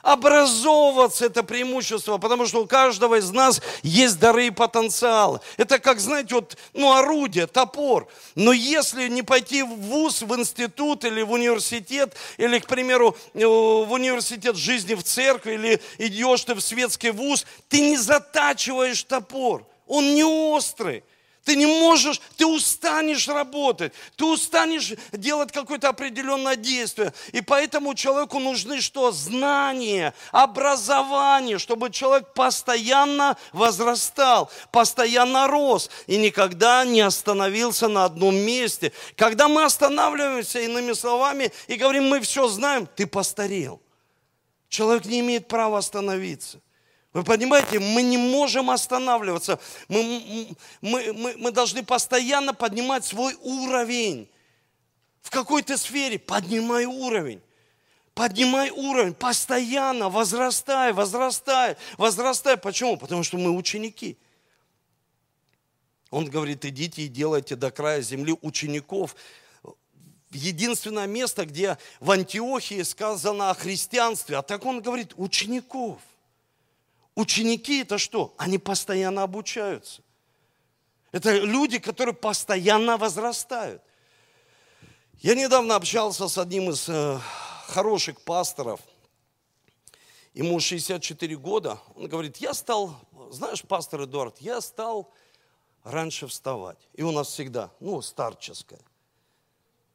[0.01, 5.39] Образовываться– это преимущество, потому что у каждого из нас есть дары и потенциалы.
[5.57, 8.07] Это как, знаете, вот, ну, орудие, топор.
[8.35, 13.45] Но если не пойти в вуз, в институт или в университет, или, к примеру, э,
[13.45, 19.65] в университет жизни в церкви, или идешь ты в светский вуз, ты не затачиваешь топор
[19.87, 21.03] Он не острый.
[21.43, 27.13] Ты не можешь, ты устанешь работать, ты устанешь делать какое-то определенное действие.
[27.31, 29.11] И поэтому человеку нужны что?
[29.11, 38.91] Знания, образование, чтобы человек постоянно возрастал, постоянно рос и никогда не остановился на одном месте.
[39.15, 43.81] Когда мы останавливаемся, иными словами, и говорим, мы все знаем, ты постарел.
[44.69, 46.61] Человек не имеет права остановиться.
[47.13, 49.59] Вы понимаете, мы не можем останавливаться.
[49.89, 54.29] Мы, мы, мы, мы должны постоянно поднимать свой уровень.
[55.21, 57.41] В какой-то сфере поднимай уровень.
[58.13, 62.57] Поднимай уровень, постоянно возрастай, возрастай, возрастай.
[62.57, 62.97] Почему?
[62.97, 64.17] Потому что мы ученики.
[66.09, 69.15] Он говорит, идите и делайте до края земли учеников.
[70.31, 75.99] Единственное место, где в Антиохии сказано о христианстве, а так он говорит, учеников.
[77.15, 78.33] Ученики это что?
[78.37, 80.01] Они постоянно обучаются.
[81.11, 83.81] Это люди, которые постоянно возрастают.
[85.19, 87.19] Я недавно общался с одним из э,
[87.67, 88.79] хороших пасторов.
[90.33, 91.79] Ему 64 года.
[91.95, 92.95] Он говорит, я стал,
[93.29, 95.11] знаешь, пастор Эдуард, я стал
[95.83, 96.79] раньше вставать.
[96.93, 98.79] И у нас всегда, ну, старческое.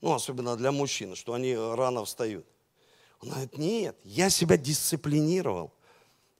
[0.02, 2.46] Ну, особенно для мужчин, что они рано встают.
[3.20, 5.72] Он говорит, нет, я себя дисциплинировал.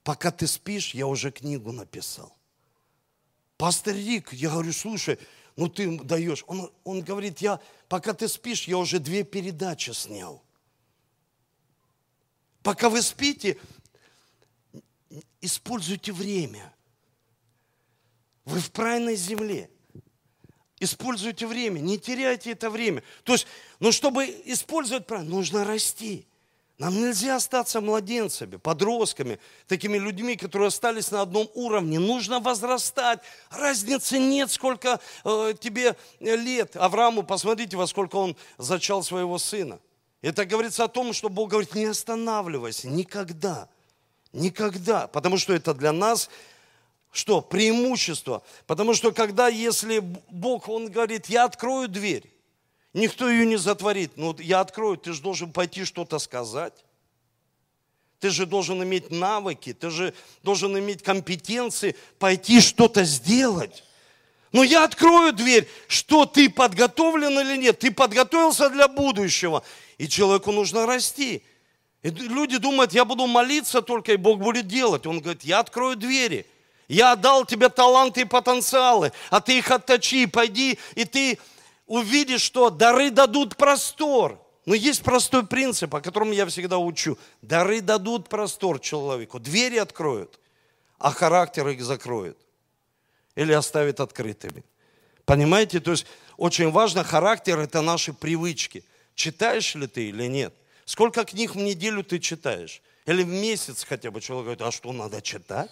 [0.06, 2.32] Пока ты спишь, я уже книгу написал.
[3.56, 5.18] Пастор Рик, я говорю, слушай,
[5.56, 6.44] ну ты даешь.
[6.46, 10.44] Он, он говорит, я, пока ты спишь, я уже две передачи снял.
[12.62, 13.58] Пока вы спите,
[15.40, 16.72] используйте время.
[18.44, 19.68] Вы в правильной земле.
[20.78, 23.02] Используйте время, не теряйте это время.
[23.24, 23.48] То есть,
[23.80, 26.28] ну, чтобы использовать правильно, нужно расти.
[26.78, 31.98] Нам нельзя остаться младенцами, подростками, такими людьми, которые остались на одном уровне.
[31.98, 33.20] Нужно возрастать.
[33.50, 36.76] Разницы нет, сколько э, тебе лет.
[36.76, 39.80] Аврааму, посмотрите, во сколько он зачал своего сына.
[40.20, 43.70] Это говорится о том, что Бог говорит, не останавливайся никогда.
[44.34, 45.06] Никогда.
[45.06, 46.28] Потому что это для нас
[47.10, 47.40] что?
[47.40, 48.42] Преимущество.
[48.66, 52.30] Потому что когда, если Бог, Он говорит, я открою дверь,
[52.96, 54.12] Никто ее не затворит.
[54.16, 56.72] Ну, я открою, ты же должен пойти что-то сказать.
[58.20, 63.84] Ты же должен иметь навыки, ты же должен иметь компетенции пойти что-то сделать.
[64.50, 67.80] Но я открою дверь, что ты подготовлен или нет.
[67.80, 69.62] Ты подготовился для будущего.
[69.98, 71.42] И человеку нужно расти.
[72.02, 75.04] И люди думают, я буду молиться только, и Бог будет делать.
[75.04, 76.46] Он говорит, я открою двери.
[76.88, 81.38] Я отдал тебе таланты и потенциалы, а ты их отточи, пойди, и ты
[81.86, 84.40] увидишь, что дары дадут простор.
[84.64, 87.16] Но есть простой принцип, о котором я всегда учу.
[87.40, 90.40] Дары дадут простор человеку, двери откроют,
[90.98, 92.36] а характер их закроет
[93.36, 94.64] или оставит открытыми.
[95.24, 95.80] Понимаете?
[95.80, 98.84] То есть очень важно, характер– это наши привычки.
[99.14, 100.54] Читаешь ли ты или нет?
[100.84, 102.82] Сколько книг в неделю ты читаешь?
[103.06, 105.70] Или в месяц хотя бы человек говорит, а что надо читать?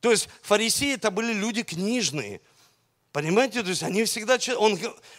[0.00, 2.40] То есть фарисеи это были люди книжные.
[3.12, 4.78] Понимаете, то есть они всегда, он,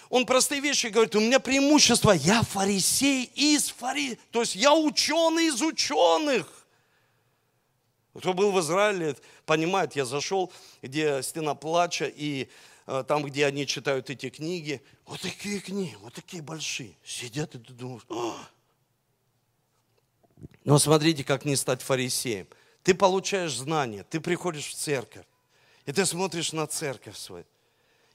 [0.10, 5.48] он простые вещи говорит, у меня преимущество, я фарисей из фари, то есть я ученый
[5.48, 6.48] из ученых.
[8.18, 12.50] Кто был в Израиле, понимает, я зашел, где стена плача, и
[12.88, 17.60] э, там, где они читают эти книги, вот такие книги, вот такие большие, сидят, и
[17.60, 18.36] ты думаешь, О!
[20.64, 22.48] но смотрите, как не стать фарисеем.
[22.84, 25.26] Ты получаешь знания, ты приходишь в церковь,
[25.86, 27.46] и ты смотришь на церковь свою.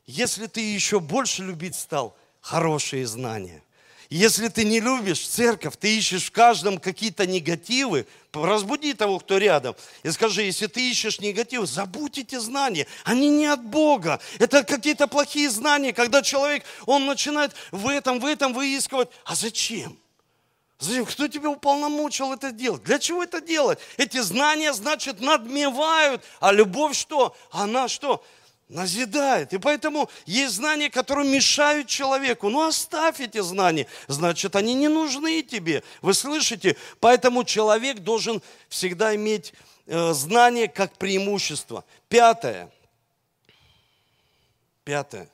[0.07, 3.62] Если ты еще больше любить стал, хорошие знания.
[4.09, 9.75] Если ты не любишь церковь, ты ищешь в каждом какие-то негативы, разбуди того, кто рядом,
[10.05, 15.09] и скажи, если ты ищешь негативы, забудь эти знания, они не от Бога, это какие-то
[15.09, 19.99] плохие знания, когда человек, он начинает в этом, в этом выискивать, а зачем?
[20.79, 21.07] Зачем?
[21.07, 22.85] Кто тебя уполномочил это делать?
[22.85, 23.81] Для чего это делать?
[23.97, 27.35] Эти знания, значит, надмевают, а любовь что?
[27.51, 28.23] Она что?
[28.69, 29.53] Назидает.
[29.53, 32.49] И поэтому есть знания, которые мешают человеку.
[32.49, 35.83] Ну оставь эти знания, значит, они не нужны тебе.
[36.03, 36.77] Вы слышите?
[37.01, 39.53] Поэтому человек должен всегда иметь
[39.87, 41.85] э, знание как преимущество.
[42.09, 42.71] Пятое.
[44.85, 45.29] Пятое.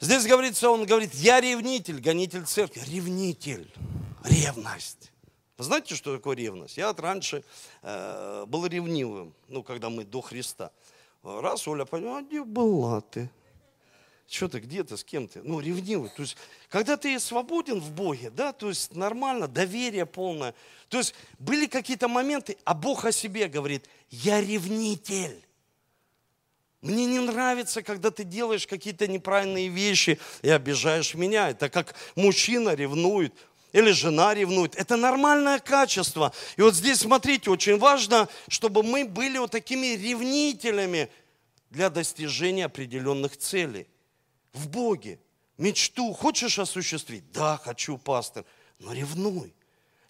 [0.00, 2.80] Здесь говорится, он говорит, я ревнитель, гонитель церкви.
[2.86, 3.68] Ревнитель,
[4.24, 5.10] ревность.
[5.56, 6.76] Вы знаете, что такое ревность?
[6.76, 7.42] Я раньше
[7.82, 10.70] э, был ревнивым, ну, когда мы до Христа.
[11.22, 13.30] Раз Оля поняла, где была ты?
[14.28, 15.42] Что ты, где ты, с кем ты?
[15.42, 16.10] Ну, ревнивый.
[16.10, 16.36] То есть,
[16.68, 20.54] когда ты свободен в Боге, да, то есть нормально, доверие полное.
[20.88, 25.42] То есть были какие-то моменты, а Бог о себе говорит, я ревнитель.
[26.82, 31.50] Мне не нравится, когда ты делаешь какие-то неправильные вещи и обижаешь меня.
[31.50, 33.34] Это как мужчина ревнует
[33.72, 34.74] или жена ревнует.
[34.76, 36.32] Это нормальное качество.
[36.56, 41.10] И вот здесь, смотрите, очень важно, чтобы мы были вот такими ревнителями
[41.70, 43.86] для достижения определенных целей.
[44.52, 45.20] В Боге.
[45.58, 47.30] Мечту хочешь осуществить?
[47.32, 48.44] Да, хочу, пастор.
[48.78, 49.54] Но ревнуй.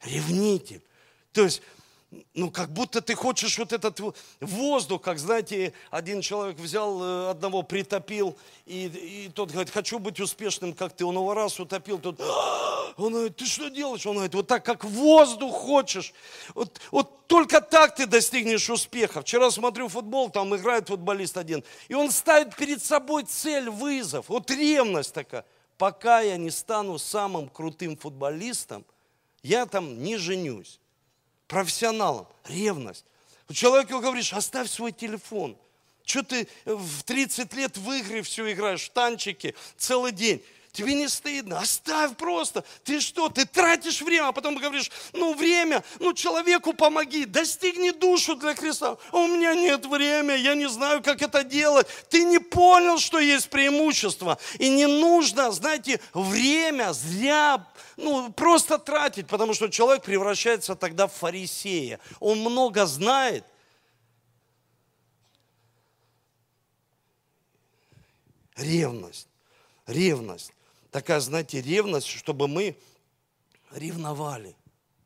[0.03, 0.83] Ревнитель.
[1.33, 1.63] То есть
[2.35, 4.01] ну, как будто ты хочешь вот этот
[4.41, 10.19] воздух, как, знаете, один человек взял э, одного, притопил, и, и тот говорит, хочу быть
[10.19, 11.05] успешным, как ты.
[11.05, 14.07] Он его раз утопил, тот, «А!» он говорит, ты что делаешь?
[14.07, 16.15] Он говорит, вот так, как воздух хочешь.
[16.55, 19.21] Вот, вот только так ты достигнешь успеха.
[19.21, 24.29] Вчера смотрю футбол, там играет футболист один, и он ставит перед собой цель, вызов.
[24.29, 25.45] Вот ревность такая.
[25.77, 28.85] Пока я не стану самым крутым футболистом,
[29.43, 30.81] я там не женюсь
[31.49, 32.29] профессионалом.
[32.45, 33.05] Ревность.
[33.53, 35.57] Человеку говоришь, оставь свой телефон.
[36.05, 40.43] Что ты в 30 лет в игры все играешь, в танчики целый день.
[40.79, 41.59] Тебе не стыдно?
[41.59, 42.63] Оставь просто.
[42.85, 43.29] Ты что?
[43.29, 48.97] Ты тратишь время, а потом говоришь, ну время, ну человеку помоги, достигни душу для Христа.
[49.11, 51.89] А у меня нет времени, я не знаю, как это делать.
[52.11, 54.39] Ты не понял, что есть преимущество.
[54.61, 57.67] И не нужно, знаете, время зря,
[57.97, 61.99] ну просто тратить, потому что человек превращается тогда в фарисея.
[62.21, 63.45] Он много знает,
[68.55, 69.27] ревность,
[69.89, 70.53] ревность
[70.91, 72.77] такая, знаете, ревность, чтобы мы
[73.73, 74.57] ревновали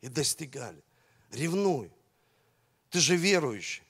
[0.01, 0.83] и достигали.
[1.31, 1.91] Ревнуй.
[2.91, 3.83] Ты же верующий.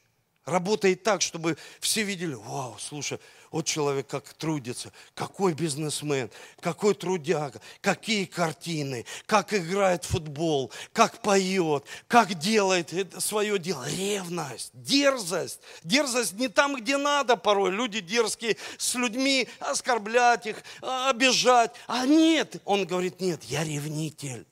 [0.45, 3.19] Работай так, чтобы все видели, вау, слушай,
[3.53, 6.31] вот человек как трудится, какой бизнесмен,
[6.61, 12.93] какой трудяга, какие картины, как играет футбол, как поет, как делает
[13.23, 13.87] свое дело.
[13.91, 15.61] Ревность, дерзость.
[15.85, 17.71] Дерзость не там, где надо порой.
[17.71, 21.73] Люди дерзкие с людьми, оскорблять их, обижать.
[21.87, 24.47] А нет, он говорит, нет, я ревнитель.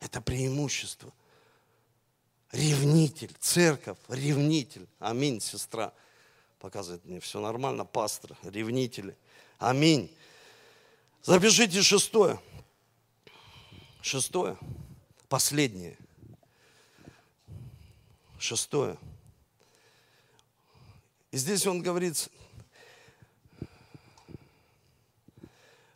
[0.00, 1.10] Это преимущество.
[2.52, 4.86] Ревнитель, церковь, ревнитель.
[4.98, 5.94] Аминь, сестра
[6.60, 9.16] показывает мне, все нормально, пастор, ревнители.
[9.58, 10.14] Аминь.
[11.22, 12.38] Запишите шестое.
[14.02, 14.56] Шестое.
[15.28, 15.96] Последнее.
[18.38, 18.96] Шестое.
[21.30, 22.28] И здесь он говорит,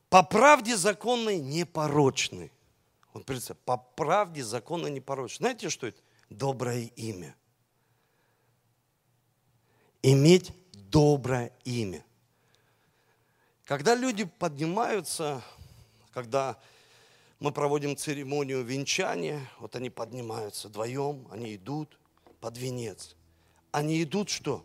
[0.08, 2.50] по правде законной непорочный.
[3.12, 5.44] Он представляет, по правде законной непорочный.
[5.44, 6.00] Знаете, что это?
[6.30, 7.36] Доброе имя
[10.04, 10.52] иметь
[10.90, 12.04] доброе имя.
[13.64, 15.42] Когда люди поднимаются,
[16.12, 16.58] когда
[17.40, 21.98] мы проводим церемонию венчания, вот они поднимаются вдвоем, они идут
[22.40, 23.16] под венец.
[23.72, 24.62] Они идут что?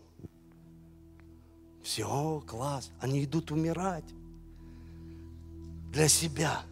[1.83, 2.91] Все, класс.
[2.99, 4.03] Они идут умирать
[5.93, 6.63] для себя.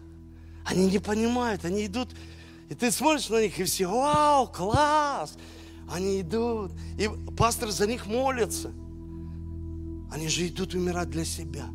[0.65, 2.13] Они не понимают, они идут,
[2.69, 5.37] и ты смотришь на них, и все, вау, класс.
[5.89, 8.71] Они идут, и пастор за них молится.
[10.11, 11.65] Они же идут умирать для себя,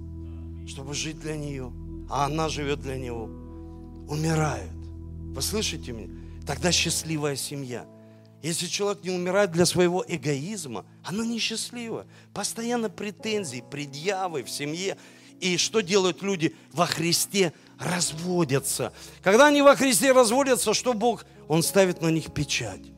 [0.67, 1.73] чтобы жить для нее.
[2.11, 3.25] А она живет для него.
[4.09, 4.71] Умирают.
[5.35, 6.13] Вы слышите меня?
[6.47, 7.87] Тогда счастливая семья.
[8.43, 12.07] Если человек не умирает для своего эгоизма, она несчастлива.
[12.35, 14.99] Постоянно претензии, предъявы в семье.
[15.41, 17.53] И что делают люди во Христе?
[17.79, 18.93] Разводятся.
[19.23, 21.25] Когда они во Христе разводятся, что Бог?
[21.49, 22.93] Он ставит на них печать.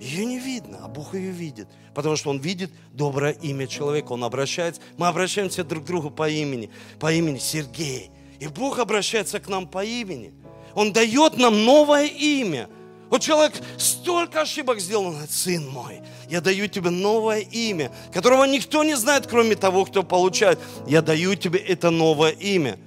[0.00, 1.68] Ее не видно, а Бог ее видит.
[1.94, 4.12] Потому что Он видит доброе имя человека.
[4.12, 4.80] Он обращается.
[4.96, 6.70] Мы обращаемся друг к другу по имени.
[6.98, 8.10] По имени Сергей.
[8.40, 10.32] И Бог обращается к нам по имени.
[10.74, 12.70] Он дает нам новое имя.
[13.10, 18.44] Вот человек столько ошибок сделал, он говорит, сын мой, я даю тебе новое имя, которого
[18.44, 20.60] никто не знает, кроме того, кто получает.
[20.86, 22.78] Я даю тебе это новое имя.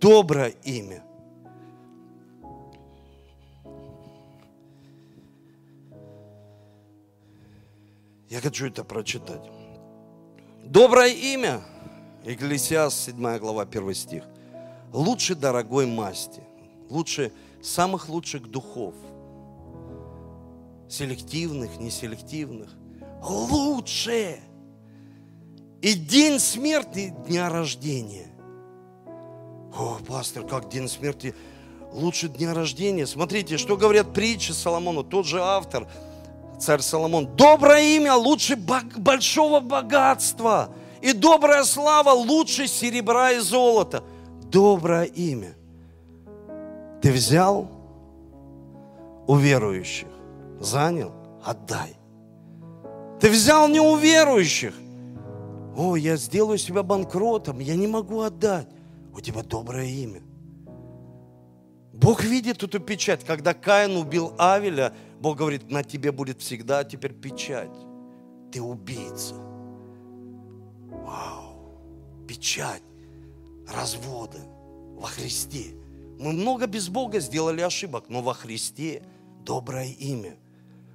[0.00, 1.05] Доброе имя.
[8.28, 9.42] Я хочу это прочитать.
[10.64, 11.62] Доброе имя,
[12.24, 14.24] Экклесиас, 7 глава, 1 стих.
[14.92, 16.42] Лучше дорогой масти,
[16.90, 18.94] лучше самых лучших духов,
[20.88, 22.70] селективных, неселективных,
[23.22, 24.40] лучше.
[25.80, 28.32] И день смерти, дня рождения.
[29.76, 31.32] О, пастор, как день смерти
[31.92, 33.06] лучше дня рождения.
[33.06, 35.86] Смотрите, что говорят притчи Соломону, тот же автор–
[36.58, 44.02] царь Соломон, доброе имя лучше большого богатства, и добрая слава лучше серебра и золота.
[44.50, 45.54] Доброе имя.
[47.02, 47.68] Ты взял
[49.26, 50.08] у верующих,
[50.60, 51.12] занял,
[51.44, 51.96] отдай.
[53.20, 54.74] Ты взял неуверующих.
[55.76, 58.68] О, я сделаю себя банкротом, я не могу отдать.
[59.14, 60.22] У тебя доброе имя.
[61.92, 63.24] Бог видит эту печать.
[63.24, 67.76] Когда Каин убил Авеля, Бог говорит, на тебе будет всегда теперь печать.
[68.52, 69.34] Ты убийца.
[70.90, 71.56] Вау.
[72.28, 72.82] Печать.
[73.68, 74.38] Разводы
[74.96, 75.74] во Христе.
[76.18, 79.02] Мы много без Бога сделали ошибок, но во Христе
[79.44, 80.36] доброе имя.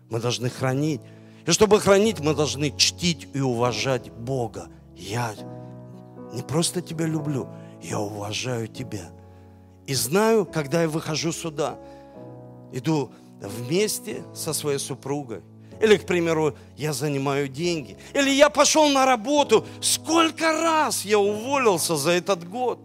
[0.09, 1.01] Мы должны хранить.
[1.45, 4.69] И чтобы хранить, мы должны чтить и уважать Бога.
[4.95, 5.33] Я
[6.33, 7.49] не просто тебя люблю,
[7.81, 9.11] я уважаю тебя.
[9.87, 11.79] И знаю, когда я выхожу сюда,
[12.71, 13.11] иду
[13.41, 15.41] вместе со своей супругой,
[15.81, 21.95] или, к примеру, я занимаю деньги, или я пошел на работу, сколько раз я уволился
[21.95, 22.79] за этот год.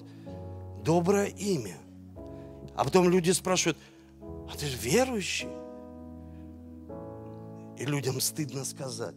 [0.82, 1.76] Доброе имя.
[2.74, 3.78] А потом люди спрашивают,
[4.20, 5.48] а ты же верующий?
[7.78, 9.14] И людям стыдно сказать.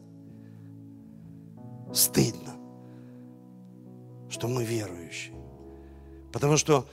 [1.94, 2.56] Стыдно,
[4.30, 5.36] что мы верующие.
[6.34, 6.86] Потому что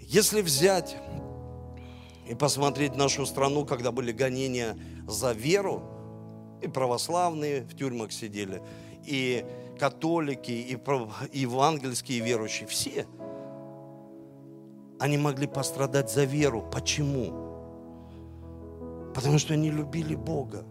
[0.00, 0.96] если взять
[2.28, 4.76] и посмотреть нашу страну, когда были гонения
[5.06, 5.82] за веру,
[6.60, 8.60] и православные в тюрьмах сидели,
[9.06, 9.46] и
[9.78, 10.78] католики, и
[11.32, 13.06] евангельские верующие, все,
[15.00, 16.68] они могли пострадать за веру.
[16.70, 17.32] Почему?
[19.14, 20.64] Потому что они любили Бога.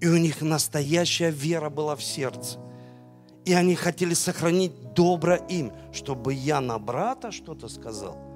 [0.00, 2.60] И у них настоящая вера была в сердце.
[3.46, 8.35] И они хотели сохранить доброе им, чтобы я на брата что-то сказал.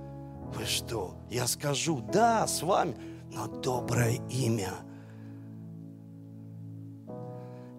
[0.55, 1.17] Вы что?
[1.31, 2.95] Я скажу, да, с вами,
[3.33, 4.75] но доброе имя.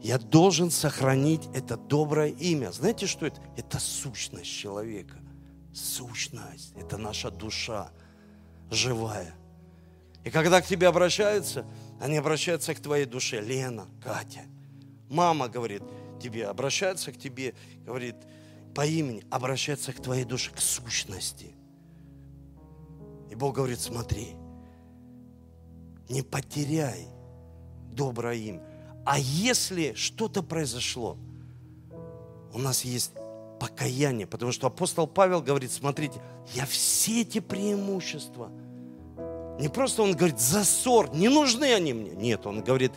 [0.01, 2.72] Я должен сохранить это доброе имя.
[2.72, 3.39] Знаете, что это?
[3.55, 5.17] Это сущность человека.
[5.74, 6.74] Сущность.
[6.76, 7.91] Это наша душа
[8.72, 9.36] живая.
[10.24, 11.65] И когда к тебе обращаются,
[11.99, 13.41] они обращаются к твоей душе.
[13.41, 14.41] Лена, Катя.
[15.09, 15.84] Мама говорит
[16.22, 17.53] тебе, обращается к тебе,
[17.86, 18.15] говорит
[18.74, 21.53] по имени, обращается к твоей душе, к сущности.
[23.32, 24.36] И Бог говорит, смотри,
[26.09, 27.07] не потеряй
[27.91, 28.61] доброе имя.
[29.05, 31.17] А если что-то произошло,
[32.53, 33.13] у нас есть
[33.59, 36.21] покаяние, потому что апостол Павел говорит, смотрите,
[36.53, 38.51] я все эти преимущества–
[39.61, 42.11] не просто он говорит, за ссор, не нужны они мне.
[42.11, 42.93] Нет, он говорит,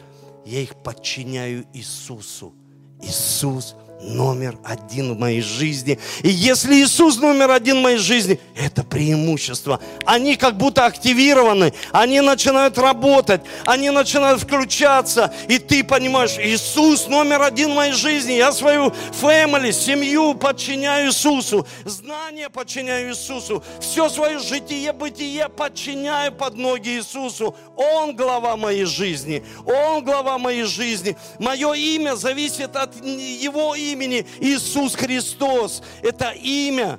[0.47, 2.55] я их подчиняю Иисусу.
[3.03, 5.99] Иисус номер один в моей жизни.
[6.23, 9.81] И если Иисус номер один в моей жизни, это преимущество.
[10.05, 15.33] Они как будто активированы, они начинают работать, они начинают включаться.
[15.49, 18.33] И ты понимаешь, Иисус номер один в моей жизни.
[18.33, 21.67] Я свою family, семью подчиняю Иисусу.
[21.85, 23.63] Знание подчиняю Иисусу.
[23.81, 27.57] Все свое житие, бытие подчиняю под ноги Иисусу.
[27.77, 29.45] Он глава моей жизни.
[29.65, 31.17] Он глава моей жизни.
[31.39, 35.83] Мое имя зависит от Его имени имени Иисус Христос.
[36.03, 36.99] Это имя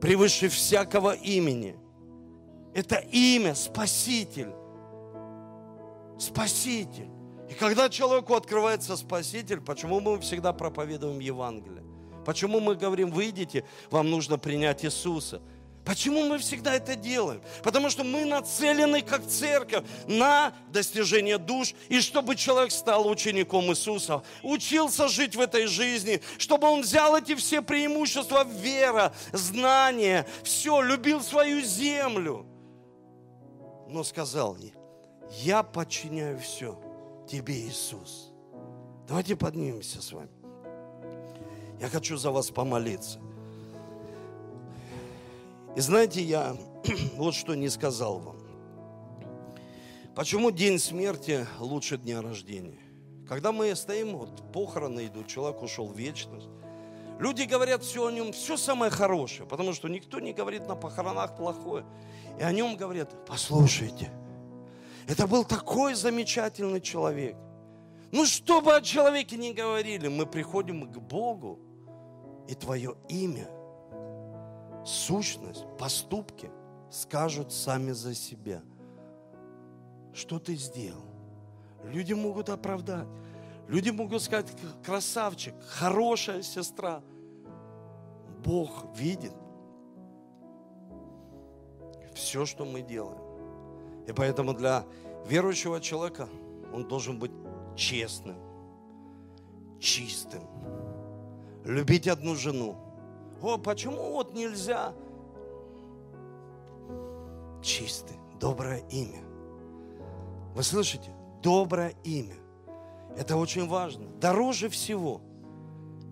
[0.00, 1.76] превыше всякого имени.
[2.74, 4.52] Это имя Спаситель.
[6.18, 7.08] Спаситель.
[7.50, 11.84] И когда человеку открывается Спаситель, почему мы всегда проповедуем Евангелие?
[12.24, 15.40] Почему мы говорим, выйдите, вам нужно принять Иисуса?
[15.86, 17.40] Почему мы всегда это делаем?
[17.62, 24.24] Потому что мы нацелены как церковь на достижение душ, и чтобы человек стал учеником Иисуса,
[24.42, 31.22] учился жить в этой жизни, чтобы он взял эти все преимущества, вера, знания, все, любил
[31.22, 32.44] свою землю.
[33.88, 34.58] Но сказал,
[35.30, 36.76] я подчиняю все
[37.30, 38.32] тебе, Иисус.
[39.06, 40.30] Давайте поднимемся с вами.
[41.80, 43.20] Я хочу за вас помолиться.
[45.76, 46.56] И знаете, я
[47.16, 48.36] вот что не сказал вам.
[50.14, 52.80] Почему день смерти лучше дня рождения?
[53.28, 56.48] Когда мы стоим, вот похороны идут, человек ушел в вечность.
[57.18, 61.36] Люди говорят все о нем, все самое хорошее, потому что никто не говорит на похоронах
[61.36, 61.84] плохое.
[62.40, 64.10] И о нем говорят, послушайте,
[65.06, 67.36] это был такой замечательный человек.
[68.12, 71.58] Ну, что бы о человеке не говорили, мы приходим к Богу,
[72.48, 73.50] и твое имя
[74.86, 76.50] сущность, поступки
[76.90, 78.62] скажут сами за себя.
[80.14, 81.04] Что ты сделал?
[81.84, 83.08] Люди могут оправдать.
[83.68, 84.46] Люди могут сказать,
[84.84, 87.02] красавчик, хорошая сестра.
[88.44, 89.32] Бог видит
[92.14, 93.20] все, что мы делаем.
[94.06, 94.84] И поэтому для
[95.26, 96.28] верующего человека
[96.72, 97.32] он должен быть
[97.74, 98.36] честным,
[99.80, 100.42] чистым,
[101.64, 102.76] любить одну жену,
[103.42, 104.94] о, почему вот нельзя?
[107.62, 109.22] Чистый, доброе имя.
[110.54, 111.10] Вы слышите?
[111.42, 112.36] Доброе имя.
[113.16, 114.06] Это очень важно.
[114.20, 115.20] Дороже всего.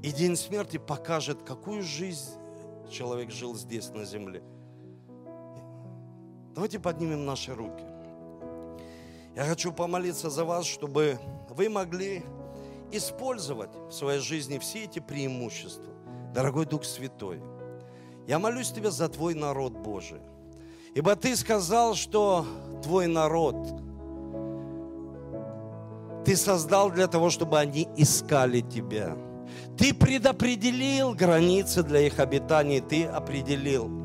[0.03, 2.33] И день смерти покажет, какую жизнь
[2.91, 4.43] человек жил здесь, на земле.
[6.55, 7.85] Давайте поднимем наши руки.
[9.35, 11.19] Я хочу помолиться за вас, чтобы
[11.49, 12.23] вы могли
[12.93, 15.94] использовать в своей жизни все эти преимущества.
[16.35, 17.41] Дорогой Дух Святой,
[18.27, 20.21] я молюсь Тебе за Твой народ Божий.
[20.95, 22.45] Ибо Ты сказал, что
[22.83, 23.57] Твой народ
[26.25, 29.17] Ты создал для того, чтобы они искали Тебя.
[29.79, 33.89] Ты предопределил границы для их обитания, Ты определил–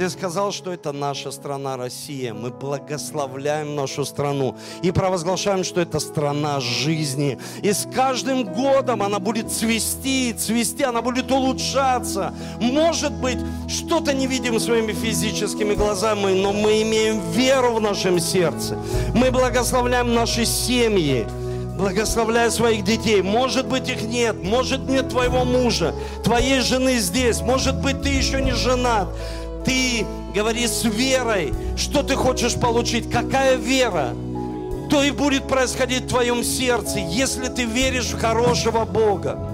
[0.00, 2.32] ты сказал, что это наша страна Россия.
[2.32, 7.38] Мы благословляем нашу страну и провозглашаем, что это страна жизни.
[7.60, 12.32] И с каждым годом она будет цвести, цвести, она будет улучшаться.
[12.62, 13.36] Может быть,
[13.68, 18.78] что-то не видим своими физическими глазами, но мы имеем веру в нашем сердце.
[19.14, 21.26] Мы благословляем наши семьи
[21.76, 23.22] благословляй своих детей.
[23.22, 28.42] Может быть, их нет, может, нет твоего мужа, твоей жены здесь, может быть, ты еще
[28.42, 29.08] не женат
[29.64, 34.14] ты говори с верой, что ты хочешь получить, какая вера,
[34.88, 39.49] то и будет происходить в твоем сердце, если ты веришь в хорошего Бога.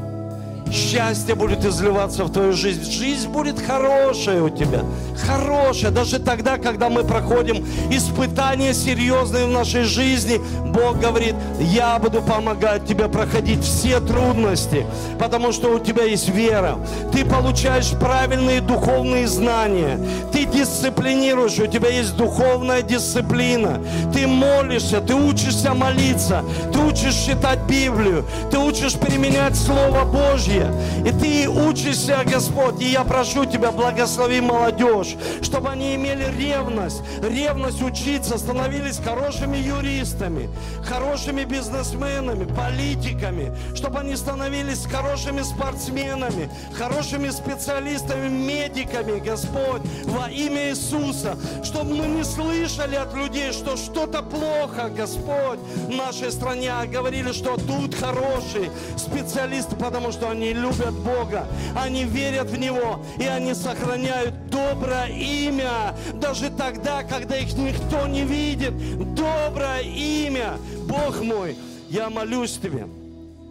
[0.73, 2.91] Счастье будет изливаться в твою жизнь.
[2.91, 4.81] Жизнь будет хорошая у тебя.
[5.25, 5.91] Хорошая.
[5.91, 12.85] Даже тогда, когда мы проходим испытания серьезные в нашей жизни, Бог говорит, я буду помогать
[12.87, 14.87] тебе проходить все трудности,
[15.19, 16.79] потому что у тебя есть вера.
[17.13, 19.99] Ты получаешь правильные духовные знания.
[20.33, 23.81] Ты дисциплинируешь, у тебя есть духовная дисциплина.
[24.13, 30.73] Ты молишься, ты учишься молиться, ты учишь читать Библию, ты учишь применять Слово Божье Божье.
[31.05, 37.83] И ты учишься, Господь, и я прошу Тебя, благослови молодежь, чтобы они имели ревность, ревность
[37.83, 40.49] учиться, становились хорошими юристами,
[40.85, 51.37] хорошими бизнесменами, политиками, чтобы они становились хорошими спортсменами, хорошими специалистами, медиками, Господь, во имя Иисуса,
[51.63, 57.33] чтобы мы не слышали от людей, что что-то плохо, Господь, в нашей стране, а говорили,
[57.33, 63.25] что тут хорошие специалисты, потому что они они любят Бога, они верят в Него, и
[63.25, 68.73] они сохраняют доброе имя, даже тогда, когда их никто не видит.
[69.15, 71.57] Доброе имя, Бог мой,
[71.89, 72.87] я молюсь Тебе,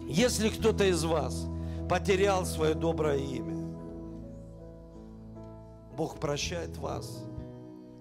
[0.08, 1.46] если кто-то из вас
[1.88, 3.56] потерял свое доброе имя,
[5.96, 7.22] Бог прощает вас.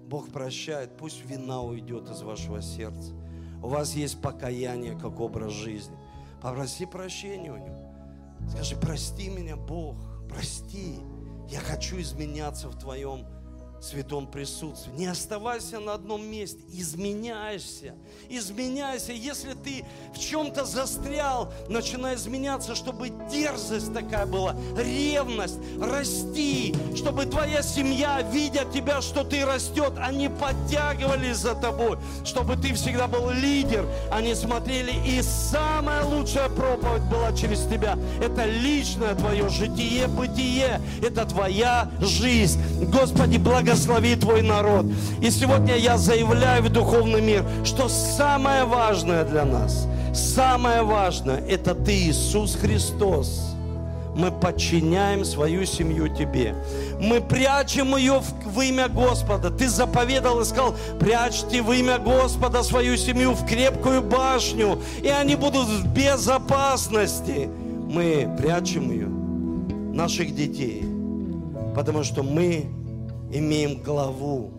[0.07, 3.11] Бог прощает, пусть вина уйдет из вашего сердца.
[3.63, 5.95] У вас есть покаяние как образ жизни.
[6.41, 7.84] Попроси прощения у Него.
[8.49, 9.97] Скажи, прости меня, Бог,
[10.29, 10.99] прости.
[11.49, 13.27] Я хочу изменяться в Твоем
[13.81, 14.91] святом присутствии.
[14.93, 17.93] Не оставайся на одном месте, изменяйся,
[18.29, 19.11] изменяйся.
[19.11, 27.61] Если ты в чем-то застрял, начинай изменяться, чтобы дерзость такая была, ревность, расти, чтобы твоя
[27.61, 33.85] семья, видя тебя, что ты растет, они подтягивались за тобой, чтобы ты всегда был лидер,
[34.11, 37.97] они смотрели, и самая лучшая проповедь была через тебя.
[38.21, 42.59] Это личное твое житие, бытие, это твоя жизнь.
[42.91, 44.85] Господи, благослови благослови Твой народ.
[45.21, 51.73] И сегодня я заявляю в духовный мир, что самое важное для нас, самое важное, это
[51.73, 53.51] Ты, Иисус Христос.
[54.15, 56.55] Мы подчиняем свою семью Тебе.
[57.01, 59.49] Мы прячем ее в, в имя Господа.
[59.49, 65.35] Ты заповедал и сказал, прячьте в имя Господа свою семью в крепкую башню, и они
[65.35, 67.49] будут в безопасности.
[67.89, 69.07] Мы прячем ее,
[69.93, 70.85] наших детей,
[71.75, 72.69] потому что мы
[73.39, 74.51] имеем главу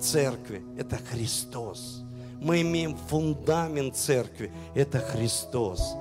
[0.00, 2.02] церкви, это Христос.
[2.40, 5.94] Мы имеем фундамент церкви, это Христос.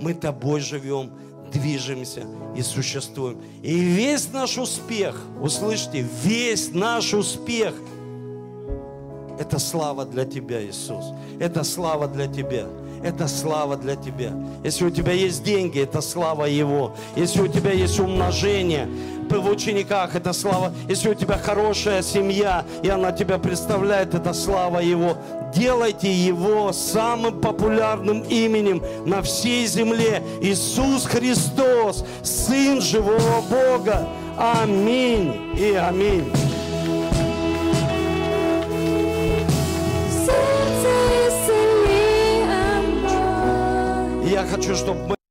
[0.00, 1.10] Мы тобой живем,
[1.52, 2.22] движемся
[2.56, 3.40] и существуем.
[3.62, 7.74] И весь наш успех, услышьте, весь наш успех–
[9.38, 11.06] это слава для Тебя, Иисус.
[11.40, 12.66] Это слава для Тебя.
[13.02, 14.32] Это слава для Тебя.
[14.62, 16.94] Если у тебя есть деньги, это слава Его.
[17.16, 18.88] Если у тебя есть умножение,
[19.40, 20.72] в учениках, это слава.
[20.88, 25.16] Если у тебя хорошая семья, и она тебя представляет, это слава Его.
[25.54, 30.22] Делайте Его самым популярным именем на всей земле.
[30.40, 34.08] Иисус Христос, Сын живого Бога.
[34.36, 36.32] Аминь и аминь.
[44.34, 45.23] Я хочу, чтобы мы